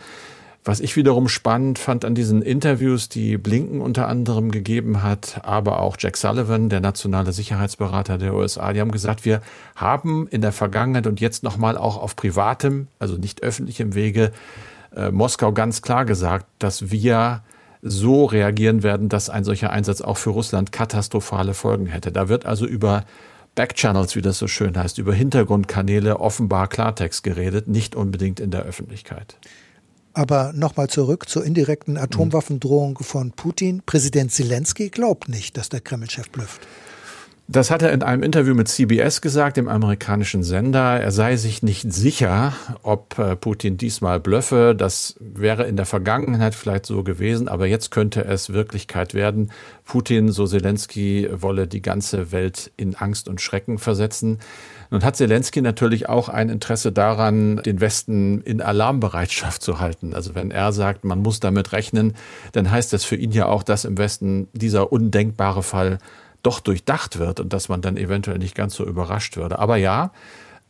Was 0.66 0.82
ich 0.82 0.98
wiederum 0.98 1.30
spannend 1.30 1.80
fand 1.80 2.04
an 2.04 2.16
diesen 2.16 2.42
Interviews, 2.42 3.08
die 3.08 3.38
Blinken 3.38 3.80
unter 3.80 4.08
anderem 4.08 4.52
gegeben 4.52 5.02
hat, 5.02 5.42
aber 5.44 5.80
auch 5.80 5.96
Jack 5.98 6.18
Sullivan, 6.18 6.68
der 6.68 6.82
nationale 6.82 7.32
Sicherheitsberater 7.32 8.18
der 8.18 8.36
USA, 8.36 8.74
die 8.74 8.82
haben 8.82 8.92
gesagt, 8.92 9.24
wir 9.24 9.42
haben 9.76 10.28
in 10.28 10.42
der 10.42 10.52
Vergangenheit 10.52 11.08
und 11.08 11.22
jetzt 11.22 11.44
nochmal 11.44 11.78
auch 11.78 11.98
auf 11.98 12.16
privatem, 12.16 12.88
also 13.00 13.16
nicht 13.16 13.42
öffentlichem 13.42 13.96
Wege, 13.96 14.32
äh, 14.96 15.12
Moskau 15.12 15.52
ganz 15.52 15.82
klar 15.82 16.06
gesagt, 16.06 16.46
dass 16.60 16.92
wir 16.92 17.44
so 17.82 18.26
reagieren 18.26 18.84
werden, 18.84 19.10
dass 19.10 19.30
ein 19.30 19.44
solcher 19.44 19.72
Einsatz 19.72 20.02
auch 20.02 20.18
für 20.18 20.32
Russland 20.32 20.72
katastrophale 20.72 21.54
Folgen 21.54 21.86
hätte. 21.86 22.12
Da 22.12 22.28
wird 22.28 22.46
also 22.46 22.66
über 22.66 23.06
Backchannels, 23.56 24.16
wie 24.16 24.22
das 24.22 24.38
so 24.38 24.48
schön 24.48 24.78
heißt, 24.78 24.98
über 24.98 25.14
Hintergrundkanäle 25.14 26.20
offenbar 26.20 26.68
Klartext 26.68 27.24
geredet, 27.24 27.68
nicht 27.68 27.96
unbedingt 27.96 28.40
in 28.40 28.52
der 28.52 28.64
Öffentlichkeit. 28.64 29.38
Aber 30.14 30.54
nochmal 30.54 30.90
zurück 30.90 31.30
zur 31.30 31.46
indirekten 31.46 31.98
Atomwaffendrohung 31.98 32.98
von 33.00 33.32
Putin. 33.32 33.82
Präsident 33.86 34.32
Zelensky 34.32 34.90
glaubt 34.90 35.30
nicht, 35.30 35.56
dass 35.56 35.70
der 35.70 35.82
Kreml-Chef 35.82 36.30
blüfft. 36.30 36.68
Das 37.52 37.72
hat 37.72 37.82
er 37.82 37.92
in 37.94 38.04
einem 38.04 38.22
Interview 38.22 38.54
mit 38.54 38.68
CBS 38.68 39.22
gesagt, 39.22 39.58
dem 39.58 39.68
amerikanischen 39.68 40.44
Sender. 40.44 41.02
Er 41.02 41.10
sei 41.10 41.36
sich 41.36 41.64
nicht 41.64 41.92
sicher, 41.92 42.54
ob 42.84 43.18
äh, 43.18 43.36
Putin 43.36 43.76
diesmal 43.76 44.20
blöffe. 44.20 44.76
Das 44.78 45.16
wäre 45.20 45.64
in 45.64 45.76
der 45.76 45.88
Vergangenheit 45.88 46.54
vielleicht 46.54 46.86
so 46.86 47.04
gewesen, 47.04 47.48
aber 47.48 47.66
jetzt 47.66 47.90
könnte 47.90 48.24
es 48.24 48.54
Wirklichkeit 48.54 49.16
werden. 49.16 49.52
Putin, 49.84 50.32
so 50.32 50.46
Zelensky, 50.46 51.28
wolle 51.32 51.66
die 51.66 51.82
ganze 51.82 52.32
Welt 52.32 52.72
in 52.78 52.94
Angst 52.94 53.28
und 53.28 53.42
Schrecken 53.42 53.80
versetzen. 53.80 54.38
Nun 54.92 55.04
hat 55.04 55.16
Zelensky 55.16 55.64
natürlich 55.64 56.08
auch 56.08 56.30
ein 56.30 56.50
Interesse 56.50 56.92
daran, 56.92 57.64
den 57.64 57.82
Westen 57.82 58.42
in 58.42 58.62
Alarmbereitschaft 58.62 59.64
zu 59.64 59.80
halten. 59.80 60.14
Also 60.14 60.36
wenn 60.36 60.52
er 60.52 60.72
sagt, 60.72 61.04
man 61.04 61.24
muss 61.24 61.40
damit 61.40 61.72
rechnen, 61.72 62.14
dann 62.52 62.70
heißt 62.70 62.94
das 62.94 63.06
für 63.06 63.16
ihn 63.16 63.32
ja 63.32 63.48
auch, 63.48 63.64
dass 63.64 63.86
im 63.86 63.98
Westen 63.98 64.50
dieser 64.54 64.92
undenkbare 64.92 65.64
Fall 65.64 65.98
doch 66.44 66.60
durchdacht 66.60 67.20
wird 67.20 67.40
und 67.40 67.54
dass 67.54 67.70
man 67.70 67.82
dann 67.82 67.98
eventuell 67.98 68.38
nicht 68.38 68.56
ganz 68.56 68.76
so 68.76 68.86
überrascht 68.86 69.38
würde. 69.38 69.60
Aber 69.60 69.78
ja, 69.78 70.12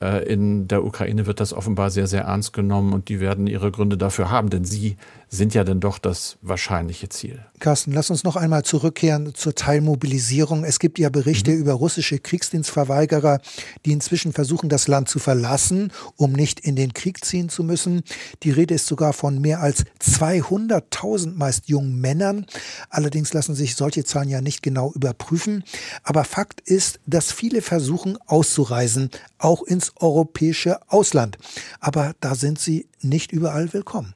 äh, 0.01 0.23
in 0.25 0.67
der 0.67 0.84
Ukraine 0.84 1.25
wird 1.25 1.39
das 1.39 1.53
offenbar 1.53 1.89
sehr, 1.89 2.08
sehr 2.08 2.23
ernst 2.23 2.53
genommen 2.53 2.93
und 2.93 3.10
die 3.10 3.19
werden 3.19 3.47
ihre 3.47 3.71
Gründe 3.71 3.97
dafür 3.97 4.32
haben, 4.32 4.49
denn 4.49 4.65
sie 4.65 4.97
sind 5.29 5.53
ja 5.53 5.63
dann 5.63 5.79
doch 5.79 5.99
das 5.99 6.37
wahrscheinliche 6.41 7.07
Ziel. 7.09 7.45
Carsten, 7.59 7.91
lass 7.91 8.09
uns 8.09 8.23
noch 8.23 8.35
einmal 8.35 8.63
zurückkehren 8.63 9.35
zur 9.35 9.53
Teilmobilisierung. 9.53 10.63
Es 10.63 10.79
gibt 10.79 10.97
ja 10.97 11.09
Berichte 11.09 11.51
mhm. 11.51 11.59
über 11.59 11.73
russische 11.73 12.17
Kriegsdienstverweigerer, 12.17 13.39
die 13.85 13.91
inzwischen 13.91 14.33
versuchen, 14.33 14.69
das 14.69 14.87
Land 14.87 15.07
zu 15.07 15.19
verlassen, 15.19 15.91
um 16.15 16.33
nicht 16.33 16.59
in 16.61 16.75
den 16.75 16.93
Krieg 16.93 17.23
ziehen 17.23 17.49
zu 17.49 17.63
müssen. 17.63 18.01
Die 18.43 18.51
Rede 18.51 18.73
ist 18.73 18.87
sogar 18.87 19.13
von 19.13 19.39
mehr 19.39 19.61
als 19.61 19.83
200.000 20.01 21.35
meist 21.35 21.69
jungen 21.69 21.99
Männern. 22.01 22.45
Allerdings 22.89 23.31
lassen 23.33 23.53
sich 23.53 23.75
solche 23.75 24.03
Zahlen 24.03 24.29
ja 24.29 24.41
nicht 24.41 24.63
genau 24.63 24.91
überprüfen. 24.93 25.63
Aber 26.03 26.23
Fakt 26.23 26.61
ist, 26.61 26.99
dass 27.05 27.31
viele 27.31 27.61
versuchen 27.61 28.17
auszureisen, 28.25 29.11
auch 29.37 29.61
ins 29.61 29.93
europäische 29.97 30.79
Ausland. 30.89 31.37
Aber 31.79 32.13
da 32.19 32.33
sind 32.33 32.59
sie 32.59 32.87
nicht 33.01 33.31
überall 33.31 33.73
willkommen. 33.73 34.15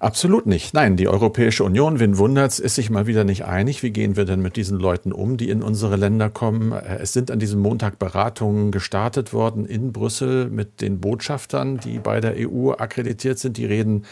Absolut 0.00 0.46
nicht. 0.46 0.74
Nein, 0.74 0.96
die 0.96 1.08
Europäische 1.08 1.64
Union, 1.64 1.98
wen 1.98 2.18
wundert's, 2.18 2.60
ist 2.60 2.76
sich 2.76 2.88
mal 2.88 3.08
wieder 3.08 3.24
nicht 3.24 3.44
einig. 3.44 3.82
Wie 3.82 3.90
gehen 3.90 4.16
wir 4.16 4.24
denn 4.24 4.40
mit 4.40 4.54
diesen 4.54 4.78
Leuten 4.78 5.10
um, 5.10 5.36
die 5.36 5.50
in 5.50 5.60
unsere 5.60 5.96
Länder 5.96 6.30
kommen? 6.30 6.70
Äh, 6.70 6.98
es 7.00 7.12
sind 7.12 7.32
an 7.32 7.40
diesem 7.40 7.60
Montag 7.60 7.98
Beratungen 7.98 8.70
gestartet 8.70 9.32
worden 9.32 9.66
in 9.66 9.92
Brüssel 9.92 10.50
mit 10.50 10.80
den 10.80 11.00
Botschaftern, 11.00 11.78
die 11.78 11.98
bei 11.98 12.20
der 12.20 12.34
EU 12.36 12.70
akkreditiert 12.70 13.40
sind. 13.40 13.56
Die 13.56 13.64
reden 13.64 14.04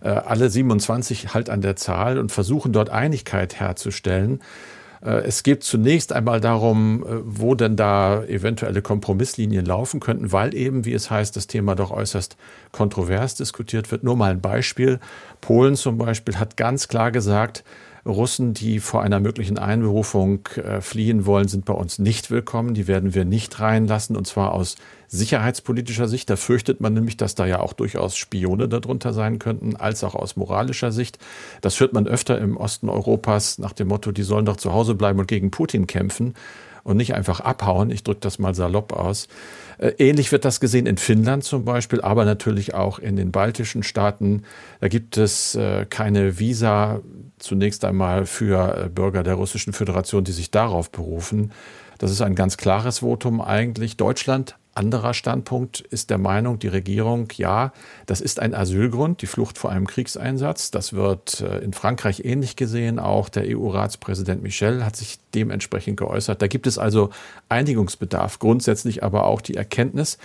äh, 0.00 0.10
alle 0.10 0.48
27 0.48 1.34
halt 1.34 1.50
an 1.50 1.60
der 1.60 1.74
Zahl 1.74 2.18
und 2.18 2.30
versuchen 2.30 2.72
dort 2.72 2.90
Einigkeit 2.90 3.58
herzustellen. 3.58 4.40
Äh, 5.04 5.22
es 5.24 5.42
geht 5.42 5.62
zunächst 5.64 6.12
einmal 6.12 6.40
darum, 6.40 7.04
äh, 7.04 7.20
wo 7.24 7.54
denn 7.54 7.76
da 7.76 8.22
eventuelle 8.24 8.82
Kompromisslinien 8.82 9.66
laufen 9.66 10.00
könnten, 10.00 10.32
weil 10.32 10.54
eben, 10.54 10.84
wie 10.84 10.92
es 10.92 11.10
heißt, 11.10 11.36
das 11.36 11.46
Thema 11.46 11.74
doch 11.74 11.90
äußerst 11.90 12.36
kontrovers 12.70 13.34
diskutiert 13.34 13.90
wird. 13.90 14.04
Nur 14.04 14.16
mal 14.16 14.30
ein 14.30 14.40
Beispiel. 14.40 15.00
Polen 15.40 15.76
zum 15.76 15.98
Beispiel 15.98 16.38
hat 16.38 16.56
ganz 16.56 16.88
klar 16.88 17.10
gesagt, 17.10 17.64
Russen, 18.04 18.52
die 18.52 18.80
vor 18.80 19.02
einer 19.02 19.20
möglichen 19.20 19.58
Einberufung 19.58 20.46
äh, 20.56 20.80
fliehen 20.80 21.24
wollen, 21.24 21.46
sind 21.46 21.64
bei 21.64 21.72
uns 21.72 22.00
nicht 22.00 22.30
willkommen. 22.30 22.74
Die 22.74 22.88
werden 22.88 23.14
wir 23.14 23.24
nicht 23.24 23.60
reinlassen, 23.60 24.16
und 24.16 24.26
zwar 24.26 24.52
aus 24.52 24.74
sicherheitspolitischer 25.06 26.08
Sicht. 26.08 26.28
Da 26.28 26.36
fürchtet 26.36 26.80
man 26.80 26.94
nämlich, 26.94 27.16
dass 27.16 27.36
da 27.36 27.46
ja 27.46 27.60
auch 27.60 27.74
durchaus 27.74 28.16
Spione 28.16 28.68
darunter 28.68 29.12
sein 29.12 29.38
könnten, 29.38 29.76
als 29.76 30.02
auch 30.02 30.16
aus 30.16 30.34
moralischer 30.34 30.90
Sicht. 30.90 31.18
Das 31.60 31.78
hört 31.78 31.92
man 31.92 32.08
öfter 32.08 32.38
im 32.38 32.56
Osten 32.56 32.88
Europas 32.88 33.58
nach 33.58 33.72
dem 33.72 33.88
Motto, 33.88 34.10
die 34.10 34.24
sollen 34.24 34.46
doch 34.46 34.56
zu 34.56 34.72
Hause 34.72 34.96
bleiben 34.96 35.20
und 35.20 35.28
gegen 35.28 35.52
Putin 35.52 35.86
kämpfen 35.86 36.34
und 36.82 36.96
nicht 36.96 37.14
einfach 37.14 37.38
abhauen. 37.38 37.90
Ich 37.90 38.02
drücke 38.02 38.20
das 38.20 38.40
mal 38.40 38.54
salopp 38.54 38.92
aus. 38.92 39.28
Äh, 39.82 39.94
ähnlich 39.98 40.30
wird 40.30 40.44
das 40.44 40.60
gesehen 40.60 40.86
in 40.86 40.96
Finnland 40.96 41.42
zum 41.42 41.64
Beispiel, 41.64 42.00
aber 42.00 42.24
natürlich 42.24 42.74
auch 42.74 43.00
in 43.00 43.16
den 43.16 43.32
baltischen 43.32 43.82
Staaten. 43.82 44.44
Da 44.80 44.88
gibt 44.88 45.16
es 45.16 45.56
äh, 45.56 45.86
keine 45.86 46.38
Visa 46.38 47.00
zunächst 47.38 47.84
einmal 47.84 48.24
für 48.26 48.84
äh, 48.84 48.88
Bürger 48.88 49.24
der 49.24 49.34
Russischen 49.34 49.72
Föderation, 49.72 50.22
die 50.22 50.32
sich 50.32 50.52
darauf 50.52 50.90
berufen. 50.92 51.50
Das 51.98 52.12
ist 52.12 52.22
ein 52.22 52.36
ganz 52.36 52.56
klares 52.56 53.00
Votum 53.00 53.40
eigentlich. 53.40 53.96
Deutschland 53.96 54.56
anderer 54.74 55.14
Standpunkt 55.14 55.80
ist 55.80 56.10
der 56.10 56.18
Meinung, 56.18 56.58
die 56.58 56.68
Regierung, 56.68 57.28
ja, 57.36 57.72
das 58.06 58.20
ist 58.20 58.40
ein 58.40 58.54
Asylgrund, 58.54 59.22
die 59.22 59.26
Flucht 59.26 59.58
vor 59.58 59.70
einem 59.70 59.86
Kriegseinsatz. 59.86 60.70
Das 60.70 60.92
wird 60.92 61.40
äh, 61.40 61.58
in 61.58 61.72
Frankreich 61.72 62.24
ähnlich 62.24 62.56
gesehen. 62.56 62.98
Auch 62.98 63.28
der 63.28 63.44
EU-Ratspräsident 63.46 64.42
Michel 64.42 64.84
hat 64.84 64.96
sich 64.96 65.18
dementsprechend 65.34 65.98
geäußert. 65.98 66.40
Da 66.40 66.46
gibt 66.46 66.66
es 66.66 66.78
also 66.78 67.10
Einigungsbedarf, 67.48 68.38
grundsätzlich 68.38 69.02
aber 69.02 69.24
auch 69.24 69.40
die 69.40 69.54
Erkenntnis, 69.54 70.18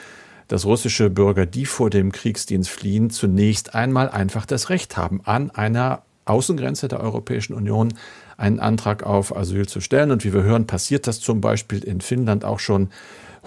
dass 0.47 0.65
russische 0.65 1.09
Bürger, 1.09 1.45
die 1.45 1.65
vor 1.65 1.89
dem 1.89 2.11
Kriegsdienst 2.11 2.69
fliehen, 2.69 3.09
zunächst 3.09 3.75
einmal 3.75 4.09
einfach 4.09 4.45
das 4.45 4.69
Recht 4.69 4.95
haben, 4.95 5.21
an 5.25 5.51
einer 5.51 6.03
Außengrenze 6.23 6.87
der 6.87 7.01
Europäischen 7.01 7.53
Union 7.53 7.93
einen 8.37 8.59
Antrag 8.59 9.03
auf 9.03 9.35
Asyl 9.35 9.67
zu 9.67 9.81
stellen. 9.81 10.11
Und 10.11 10.23
wie 10.23 10.33
wir 10.33 10.43
hören, 10.43 10.67
passiert 10.67 11.07
das 11.07 11.19
zum 11.19 11.41
Beispiel 11.41 11.83
in 11.83 12.01
Finnland 12.01 12.45
auch 12.45 12.59
schon 12.59 12.89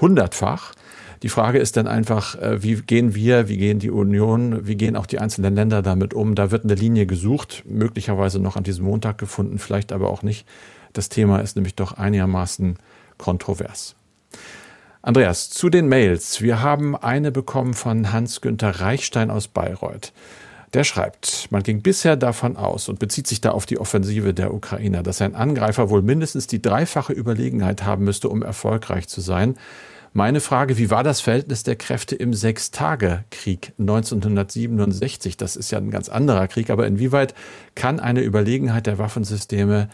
hundertfach. 0.00 0.72
Die 1.22 1.28
Frage 1.28 1.58
ist 1.58 1.76
dann 1.76 1.86
einfach, 1.86 2.34
äh, 2.36 2.62
wie 2.62 2.76
gehen 2.76 3.14
wir, 3.14 3.48
wie 3.48 3.58
gehen 3.58 3.78
die 3.78 3.90
Union, 3.90 4.66
wie 4.66 4.76
gehen 4.76 4.96
auch 4.96 5.06
die 5.06 5.18
einzelnen 5.18 5.54
Länder 5.54 5.82
damit 5.82 6.14
um? 6.14 6.34
Da 6.34 6.50
wird 6.50 6.64
eine 6.64 6.74
Linie 6.74 7.06
gesucht, 7.06 7.62
möglicherweise 7.66 8.38
noch 8.38 8.56
an 8.56 8.64
diesem 8.64 8.86
Montag 8.86 9.18
gefunden, 9.18 9.58
vielleicht 9.58 9.92
aber 9.92 10.08
auch 10.08 10.22
nicht. 10.22 10.46
Das 10.92 11.08
Thema 11.08 11.40
ist 11.40 11.56
nämlich 11.56 11.74
doch 11.74 11.92
einigermaßen 11.92 12.78
kontrovers. 13.18 13.96
Andreas, 15.02 15.50
zu 15.50 15.70
den 15.70 15.88
Mails. 15.88 16.40
Wir 16.42 16.62
haben 16.62 16.96
eine 16.96 17.32
bekommen 17.32 17.74
von 17.74 18.12
Hans-Günther 18.12 18.80
Reichstein 18.80 19.30
aus 19.30 19.48
Bayreuth. 19.48 20.12
Der 20.72 20.84
schreibt, 20.84 21.48
man 21.50 21.62
ging 21.62 21.82
bisher 21.82 22.16
davon 22.16 22.56
aus 22.56 22.88
und 22.88 22.98
bezieht 22.98 23.26
sich 23.26 23.40
da 23.40 23.50
auf 23.50 23.66
die 23.66 23.78
Offensive 23.78 24.34
der 24.34 24.54
Ukrainer, 24.54 25.02
dass 25.02 25.20
ein 25.20 25.34
Angreifer 25.34 25.90
wohl 25.90 26.02
mindestens 26.02 26.46
die 26.46 26.62
dreifache 26.62 27.12
Überlegenheit 27.12 27.84
haben 27.84 28.04
müsste, 28.04 28.28
um 28.28 28.42
erfolgreich 28.42 29.08
zu 29.08 29.20
sein. 29.20 29.56
Meine 30.12 30.40
Frage, 30.40 30.76
wie 30.76 30.90
war 30.90 31.04
das 31.04 31.20
Verhältnis 31.20 31.62
der 31.62 31.76
Kräfte 31.76 32.16
im 32.16 32.34
Sechstagekrieg 32.34 33.74
1967? 33.78 35.36
Das 35.36 35.54
ist 35.54 35.70
ja 35.70 35.78
ein 35.78 35.92
ganz 35.92 36.08
anderer 36.08 36.48
Krieg, 36.48 36.70
aber 36.70 36.88
inwieweit 36.88 37.32
kann 37.76 38.00
eine 38.00 38.20
Überlegenheit 38.20 38.88
der 38.88 38.98
Waffensysteme 38.98 39.88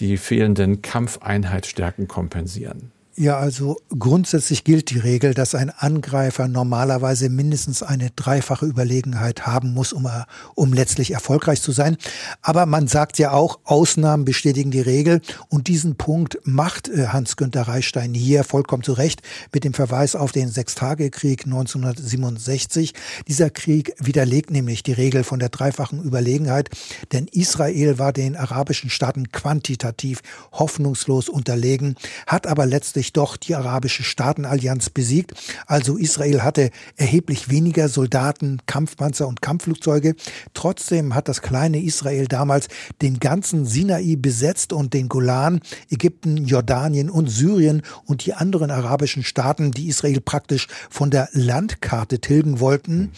die 0.00 0.16
fehlenden 0.16 0.82
Kampfeinheitsstärken 0.82 2.08
kompensieren? 2.08 2.90
Ja, 3.20 3.36
also 3.36 3.76
grundsätzlich 3.90 4.64
gilt 4.64 4.88
die 4.88 4.98
Regel, 4.98 5.34
dass 5.34 5.54
ein 5.54 5.68
Angreifer 5.68 6.48
normalerweise 6.48 7.28
mindestens 7.28 7.82
eine 7.82 8.08
dreifache 8.16 8.64
Überlegenheit 8.64 9.46
haben 9.46 9.74
muss, 9.74 9.92
um, 9.92 10.08
um 10.54 10.72
letztlich 10.72 11.10
erfolgreich 11.10 11.60
zu 11.60 11.70
sein. 11.70 11.98
Aber 12.40 12.64
man 12.64 12.88
sagt 12.88 13.18
ja 13.18 13.32
auch, 13.32 13.58
Ausnahmen 13.64 14.24
bestätigen 14.24 14.70
die 14.70 14.80
Regel. 14.80 15.20
Und 15.50 15.68
diesen 15.68 15.96
Punkt 15.96 16.38
macht 16.44 16.88
äh, 16.88 17.08
Hans-Günther 17.08 17.68
Reichstein 17.68 18.14
hier 18.14 18.42
vollkommen 18.42 18.82
zu 18.82 18.94
Recht 18.94 19.20
mit 19.52 19.64
dem 19.64 19.74
Verweis 19.74 20.16
auf 20.16 20.32
den 20.32 20.48
Sechstagekrieg 20.48 21.44
1967. 21.44 22.94
Dieser 23.28 23.50
Krieg 23.50 23.92
widerlegt 23.98 24.50
nämlich 24.50 24.82
die 24.82 24.94
Regel 24.94 25.24
von 25.24 25.40
der 25.40 25.50
dreifachen 25.50 26.02
Überlegenheit, 26.02 26.70
denn 27.12 27.26
Israel 27.26 27.98
war 27.98 28.14
den 28.14 28.34
arabischen 28.34 28.88
Staaten 28.88 29.30
quantitativ 29.30 30.22
hoffnungslos 30.52 31.28
unterlegen, 31.28 31.96
hat 32.26 32.46
aber 32.46 32.64
letztlich 32.64 33.09
doch 33.12 33.36
die 33.36 33.54
arabische 33.54 34.02
Staatenallianz 34.02 34.90
besiegt. 34.90 35.32
Also 35.66 35.96
Israel 35.96 36.42
hatte 36.42 36.70
erheblich 36.96 37.50
weniger 37.50 37.88
Soldaten, 37.88 38.58
Kampfpanzer 38.66 39.26
und 39.28 39.42
Kampfflugzeuge. 39.42 40.14
Trotzdem 40.54 41.14
hat 41.14 41.28
das 41.28 41.42
kleine 41.42 41.82
Israel 41.82 42.26
damals 42.26 42.68
den 43.02 43.18
ganzen 43.18 43.66
Sinai 43.66 44.16
besetzt 44.16 44.72
und 44.72 44.94
den 44.94 45.08
Golan, 45.08 45.60
Ägypten, 45.90 46.36
Jordanien 46.36 47.10
und 47.10 47.28
Syrien 47.28 47.82
und 48.06 48.26
die 48.26 48.34
anderen 48.34 48.70
arabischen 48.70 49.22
Staaten, 49.22 49.70
die 49.70 49.88
Israel 49.88 50.20
praktisch 50.20 50.68
von 50.88 51.10
der 51.10 51.28
Landkarte 51.32 52.20
tilgen 52.20 52.60
wollten. 52.60 53.12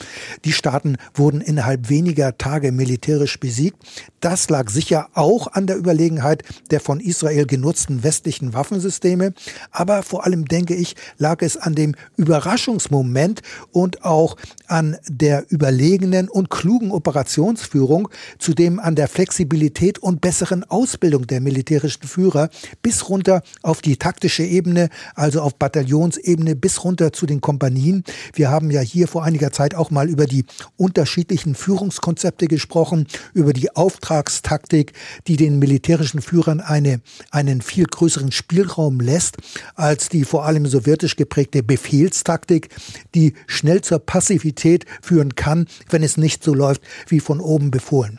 Die 0.45 0.53
Staaten 0.53 0.97
wurden 1.15 1.41
innerhalb 1.41 1.89
weniger 1.89 2.37
Tage 2.39 2.73
militärisch 2.73 3.39
besiegt. 3.41 3.77
Das 4.21 4.49
lag 4.51 4.71
sicher 4.71 5.09
auch 5.15 5.49
an 5.49 5.67
der 5.67 5.77
Überlegenheit 5.77 6.45
der 6.71 6.81
von 6.81 7.01
Israel 7.01 7.47
genutzten 7.47 8.03
westlichen 8.03 8.55
Waffensysteme, 8.55 9.35
aber 9.83 10.05
vor 10.05 10.25
allem 10.25 10.45
denke 10.45 10.77
ich, 10.77 10.95
lag 11.19 11.43
es 11.43 11.57
an 11.57 11.75
dem 11.75 11.97
Überraschungsmoment 12.17 13.43
und 13.73 14.05
auch 14.05 14.37
an 14.69 14.97
der 15.09 15.45
überlegenen 15.49 16.29
und 16.29 16.51
klugen 16.51 16.93
Operationsführung, 16.93 18.09
zudem 18.39 18.79
an 18.79 18.95
der 18.95 19.09
Flexibilität 19.09 19.99
und 19.99 20.21
besseren 20.21 20.63
Ausbildung 20.63 21.27
der 21.27 21.41
militärischen 21.41 22.07
Führer 22.07 22.49
bis 22.81 23.09
runter 23.09 23.43
auf 23.63 23.83
die 23.83 23.97
taktische 23.97 24.45
Ebene, 24.45 24.89
also 25.17 25.41
auf 25.41 25.57
Bataillonsebene 25.57 26.55
bis 26.55 26.85
runter 26.85 27.13
zu 27.13 27.27
den 27.27 27.41
Kompanien. 27.41 28.05
Wir 28.35 28.53
haben 28.53 28.71
ja 28.71 28.83
hier 28.83 29.09
vor 29.09 29.25
einiger 29.25 29.51
Zeit 29.51 29.75
auch 29.75 29.91
mal 29.91 30.09
über 30.09 30.27
die 30.27 30.45
unterschiedlichen 30.77 31.57
Führungskonzepte 31.57 32.47
gesprochen, 32.47 33.09
über 33.35 33.53
die 33.53 33.75
Auftragstaktik, 33.75 34.93
die 35.27 35.37
den 35.37 35.59
militärischen 35.59 36.23
Führern 36.23 36.61
eine, 36.61 37.01
einen 37.33 37.63
viel 37.63 37.87
größeren 37.87 38.31
Spielraum 38.31 39.01
lässt 39.01 39.39
als 39.75 40.09
die 40.09 40.25
vor 40.25 40.45
allem 40.45 40.67
sowjetisch 40.67 41.17
geprägte 41.17 41.63
Befehlstaktik, 41.63 42.69
die 43.15 43.35
schnell 43.47 43.81
zur 43.83 43.99
Passivität 43.99 44.87
führen 45.01 45.35
kann, 45.35 45.67
wenn 45.91 46.03
es 46.03 46.17
nicht 46.17 46.45
so 46.45 46.55
läuft 46.55 46.83
wie 47.09 47.21
von 47.21 47.41
oben 47.41 47.71
befohlen. 47.71 48.19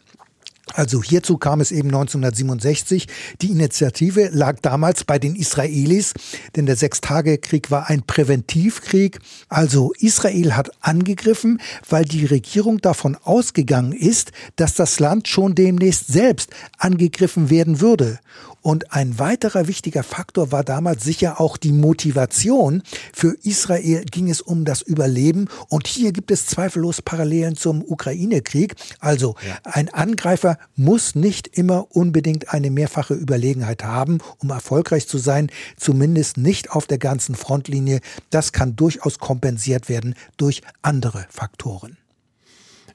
Also 0.74 1.04
hierzu 1.04 1.38
kam 1.38 1.62
es 1.62 1.72
eben 1.72 1.90
1967. 1.90 3.08
Die 3.42 3.52
Initiative 3.52 4.30
lag 4.32 4.60
damals 4.62 5.04
bei 5.04 5.20
den 5.20 5.36
Israelis, 5.36 6.14
denn 6.56 6.66
der 6.66 6.78
Sechstagekrieg 6.78 7.70
war 7.70 7.90
ein 7.90 8.04
Präventivkrieg. 8.04 9.20
Also 9.50 9.92
Israel 10.00 10.56
hat 10.56 10.72
angegriffen, 10.80 11.62
weil 11.90 12.06
die 12.06 12.26
Regierung 12.26 12.80
davon 12.80 13.18
ausgegangen 13.24 13.92
ist, 13.92 14.32
dass 14.56 14.74
das 14.74 15.00
Land 15.00 15.28
schon 15.28 15.54
demnächst 15.54 16.08
selbst 16.08 16.50
angegriffen 16.78 17.50
werden 17.50 17.82
würde. 17.82 18.20
Und 18.64 18.94
ein 18.94 19.20
weiterer 19.20 19.68
wichtiger 19.68 20.04
Faktor 20.04 20.54
war 20.54 20.64
damals 20.64 21.04
sicher 21.04 21.42
auch 21.42 21.58
die 21.58 21.74
Motivation. 21.74 22.82
Für 23.14 23.36
Israel 23.44 24.06
ging 24.06 24.30
es 24.30 24.40
um 24.40 24.64
das 24.64 24.82
Überleben. 24.82 25.50
Und 25.68 25.86
hier 25.86 26.14
gibt 26.14 26.32
es 26.32 26.48
zweifellos 26.48 27.02
Parallelen 27.02 27.58
zum 27.58 27.84
Ukraine-Krieg. 27.84 28.76
Also 29.00 29.36
ja. 29.46 29.60
ein 29.66 29.94
Angreifer 29.94 30.58
muss 30.78 31.14
nicht 31.14 31.50
immer 31.50 31.94
unbedingt 31.94 32.54
eine 32.54 32.72
mehrfache 32.72 33.14
Überlegenheit 33.14 33.84
haben, 33.84 34.20
um 34.38 34.50
erfolgreich 34.50 35.10
zu 35.10 35.18
sein. 35.18 35.52
Zumindest 35.76 36.38
nicht 36.38 36.72
auf 36.72 36.88
der 36.88 37.00
ganzen 37.00 37.36
Frontlinie. 37.36 38.00
Das 38.30 38.54
kann 38.54 38.78
durchaus 38.78 39.20
kompensiert 39.20 39.90
werden 39.90 40.16
durch 40.38 40.62
andere 40.82 41.26
Faktoren. 41.30 41.98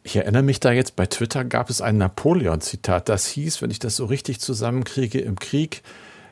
Ich 0.09 0.17
erinnere 0.17 0.43
mich 0.43 0.59
da 0.59 0.73
jetzt, 0.73 0.97
bei 0.97 1.05
Twitter 1.05 1.45
gab 1.45 1.69
es 1.69 1.83
ein 1.83 1.99
Napoleon-Zitat, 1.99 3.11
das 3.11 3.27
hieß, 3.27 3.61
wenn 3.61 3.71
ich 3.71 3.79
das 3.79 3.95
so 3.97 4.07
richtig 4.07 4.41
zusammenkriege, 4.41 5.21
im 5.21 5.39
Krieg 5.39 5.83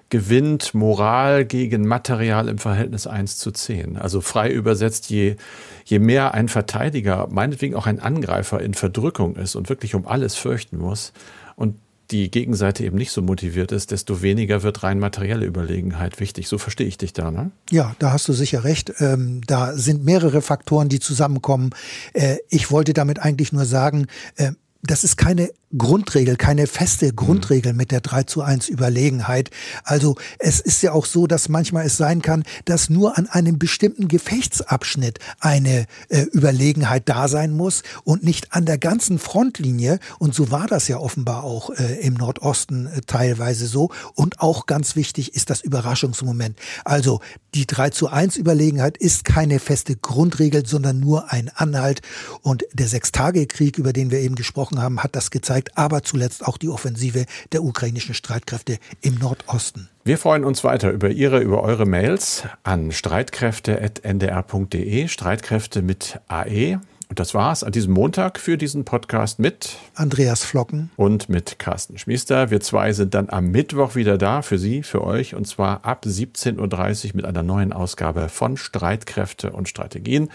gewinnt 0.08 0.72
Moral 0.72 1.44
gegen 1.44 1.86
Material 1.86 2.48
im 2.48 2.56
Verhältnis 2.56 3.06
1 3.06 3.36
zu 3.36 3.50
10. 3.50 3.98
Also 3.98 4.22
frei 4.22 4.50
übersetzt, 4.50 5.10
je, 5.10 5.36
je 5.84 5.98
mehr 5.98 6.32
ein 6.32 6.48
Verteidiger, 6.48 7.28
meinetwegen 7.30 7.74
auch 7.74 7.86
ein 7.86 8.00
Angreifer 8.00 8.62
in 8.62 8.72
Verdrückung 8.72 9.36
ist 9.36 9.56
und 9.56 9.68
wirklich 9.68 9.94
um 9.94 10.06
alles 10.06 10.36
fürchten 10.36 10.78
muss 10.78 11.12
und 11.54 11.76
die 12.10 12.30
Gegenseite 12.30 12.84
eben 12.84 12.96
nicht 12.96 13.10
so 13.10 13.22
motiviert 13.22 13.72
ist, 13.72 13.90
desto 13.90 14.22
weniger 14.22 14.62
wird 14.62 14.82
rein 14.82 14.98
materielle 14.98 15.46
Überlegenheit 15.46 16.20
wichtig. 16.20 16.48
So 16.48 16.58
verstehe 16.58 16.86
ich 16.86 16.98
dich 16.98 17.12
da, 17.12 17.30
ne? 17.30 17.50
Ja, 17.70 17.96
da 17.98 18.12
hast 18.12 18.28
du 18.28 18.32
sicher 18.32 18.64
recht. 18.64 18.92
Ähm, 19.00 19.40
da 19.46 19.76
sind 19.76 20.04
mehrere 20.04 20.42
Faktoren, 20.42 20.88
die 20.88 21.00
zusammenkommen. 21.00 21.70
Äh, 22.12 22.36
ich 22.48 22.70
wollte 22.70 22.92
damit 22.92 23.18
eigentlich 23.18 23.52
nur 23.52 23.64
sagen, 23.64 24.06
äh, 24.36 24.52
das 24.82 25.04
ist 25.04 25.16
keine 25.16 25.50
Grundregel, 25.76 26.36
keine 26.36 26.66
feste 26.66 27.12
Grundregel 27.12 27.72
mit 27.72 27.90
der 27.90 28.00
3 28.00 28.24
zu 28.24 28.42
1 28.42 28.68
Überlegenheit. 28.68 29.50
Also 29.84 30.16
es 30.38 30.60
ist 30.60 30.82
ja 30.82 30.92
auch 30.92 31.06
so, 31.06 31.26
dass 31.26 31.48
manchmal 31.48 31.86
es 31.86 31.96
sein 31.96 32.22
kann, 32.22 32.44
dass 32.64 32.90
nur 32.90 33.18
an 33.18 33.26
einem 33.26 33.58
bestimmten 33.58 34.08
Gefechtsabschnitt 34.08 35.18
eine 35.40 35.86
äh, 36.08 36.22
Überlegenheit 36.32 37.08
da 37.08 37.28
sein 37.28 37.52
muss 37.56 37.82
und 38.04 38.22
nicht 38.22 38.52
an 38.52 38.66
der 38.66 38.78
ganzen 38.78 39.18
Frontlinie. 39.18 39.98
Und 40.18 40.34
so 40.34 40.50
war 40.50 40.66
das 40.66 40.88
ja 40.88 40.98
offenbar 40.98 41.44
auch 41.44 41.70
äh, 41.70 42.00
im 42.00 42.14
Nordosten 42.14 42.86
äh, 42.86 43.00
teilweise 43.06 43.66
so. 43.66 43.90
Und 44.14 44.40
auch 44.40 44.66
ganz 44.66 44.96
wichtig 44.96 45.34
ist 45.34 45.50
das 45.50 45.60
Überraschungsmoment. 45.60 46.58
Also 46.84 47.20
die 47.54 47.66
3 47.66 47.90
zu 47.90 48.08
1 48.08 48.36
Überlegenheit 48.36 48.96
ist 48.96 49.24
keine 49.24 49.58
feste 49.58 49.96
Grundregel, 49.96 50.66
sondern 50.66 51.00
nur 51.00 51.32
ein 51.32 51.50
Anhalt. 51.54 52.02
Und 52.42 52.64
der 52.72 52.88
Sechstagekrieg, 52.88 53.78
über 53.78 53.92
den 53.92 54.10
wir 54.10 54.20
eben 54.20 54.34
gesprochen 54.34 54.80
haben, 54.80 55.02
hat 55.02 55.16
das 55.16 55.30
gezeigt, 55.30 55.65
aber 55.74 56.02
zuletzt 56.02 56.46
auch 56.46 56.58
die 56.58 56.68
Offensive 56.68 57.24
der 57.52 57.64
ukrainischen 57.64 58.14
Streitkräfte 58.14 58.78
im 59.00 59.14
Nordosten. 59.16 59.88
Wir 60.04 60.18
freuen 60.18 60.44
uns 60.44 60.62
weiter 60.62 60.92
über 60.92 61.08
Ihre, 61.10 61.40
über 61.40 61.62
eure 61.62 61.86
Mails 61.86 62.44
an 62.62 62.92
streitkräfte.ndr.de, 62.92 65.08
Streitkräfte 65.08 65.82
mit 65.82 66.20
AE. 66.28 66.78
Und 67.08 67.20
das 67.20 67.34
war's 67.34 67.62
an 67.62 67.70
diesem 67.70 67.92
Montag 67.92 68.40
für 68.40 68.56
diesen 68.56 68.84
Podcast 68.84 69.38
mit 69.38 69.76
Andreas 69.94 70.44
Flocken 70.44 70.90
und 70.96 71.28
mit 71.28 71.60
Carsten 71.60 71.98
Schmiester. 71.98 72.50
Wir 72.50 72.58
zwei 72.60 72.92
sind 72.92 73.14
dann 73.14 73.30
am 73.30 73.52
Mittwoch 73.52 73.94
wieder 73.94 74.18
da 74.18 74.42
für 74.42 74.58
Sie, 74.58 74.82
für 74.82 75.04
euch, 75.04 75.36
und 75.36 75.46
zwar 75.46 75.84
ab 75.84 76.04
17.30 76.04 77.08
Uhr 77.08 77.10
mit 77.14 77.24
einer 77.24 77.44
neuen 77.44 77.72
Ausgabe 77.72 78.28
von 78.28 78.56
Streitkräfte 78.56 79.52
und 79.52 79.68
Strategien. 79.68 80.30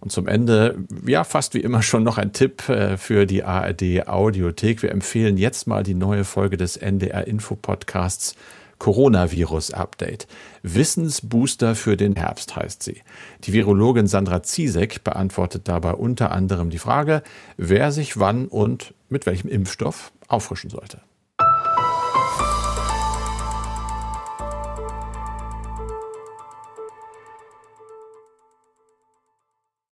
Und 0.00 0.10
zum 0.10 0.26
Ende, 0.26 0.78
ja, 1.06 1.24
fast 1.24 1.52
wie 1.54 1.60
immer 1.60 1.82
schon 1.82 2.02
noch 2.02 2.16
ein 2.16 2.32
Tipp 2.32 2.68
äh, 2.68 2.96
für 2.96 3.26
die 3.26 3.44
ARD 3.44 4.08
Audiothek. 4.08 4.82
Wir 4.82 4.92
empfehlen 4.92 5.36
jetzt 5.36 5.66
mal 5.66 5.82
die 5.82 5.94
neue 5.94 6.24
Folge 6.24 6.56
des 6.56 6.76
NDR 6.76 7.26
Info 7.26 7.54
Podcasts 7.54 8.34
Coronavirus-Update. 8.78 10.26
Wissensbooster 10.62 11.74
für 11.74 11.98
den 11.98 12.16
Herbst 12.16 12.56
heißt 12.56 12.82
sie. 12.82 13.02
Die 13.44 13.52
Virologin 13.52 14.06
Sandra 14.06 14.42
Ziesek 14.42 15.04
beantwortet 15.04 15.68
dabei 15.68 15.92
unter 15.92 16.32
anderem 16.32 16.70
die 16.70 16.78
Frage, 16.78 17.22
wer 17.58 17.92
sich 17.92 18.18
wann 18.18 18.48
und 18.48 18.94
mit 19.10 19.26
welchem 19.26 19.48
Impfstoff 19.48 20.12
auffrischen 20.28 20.70
sollte. 20.70 21.02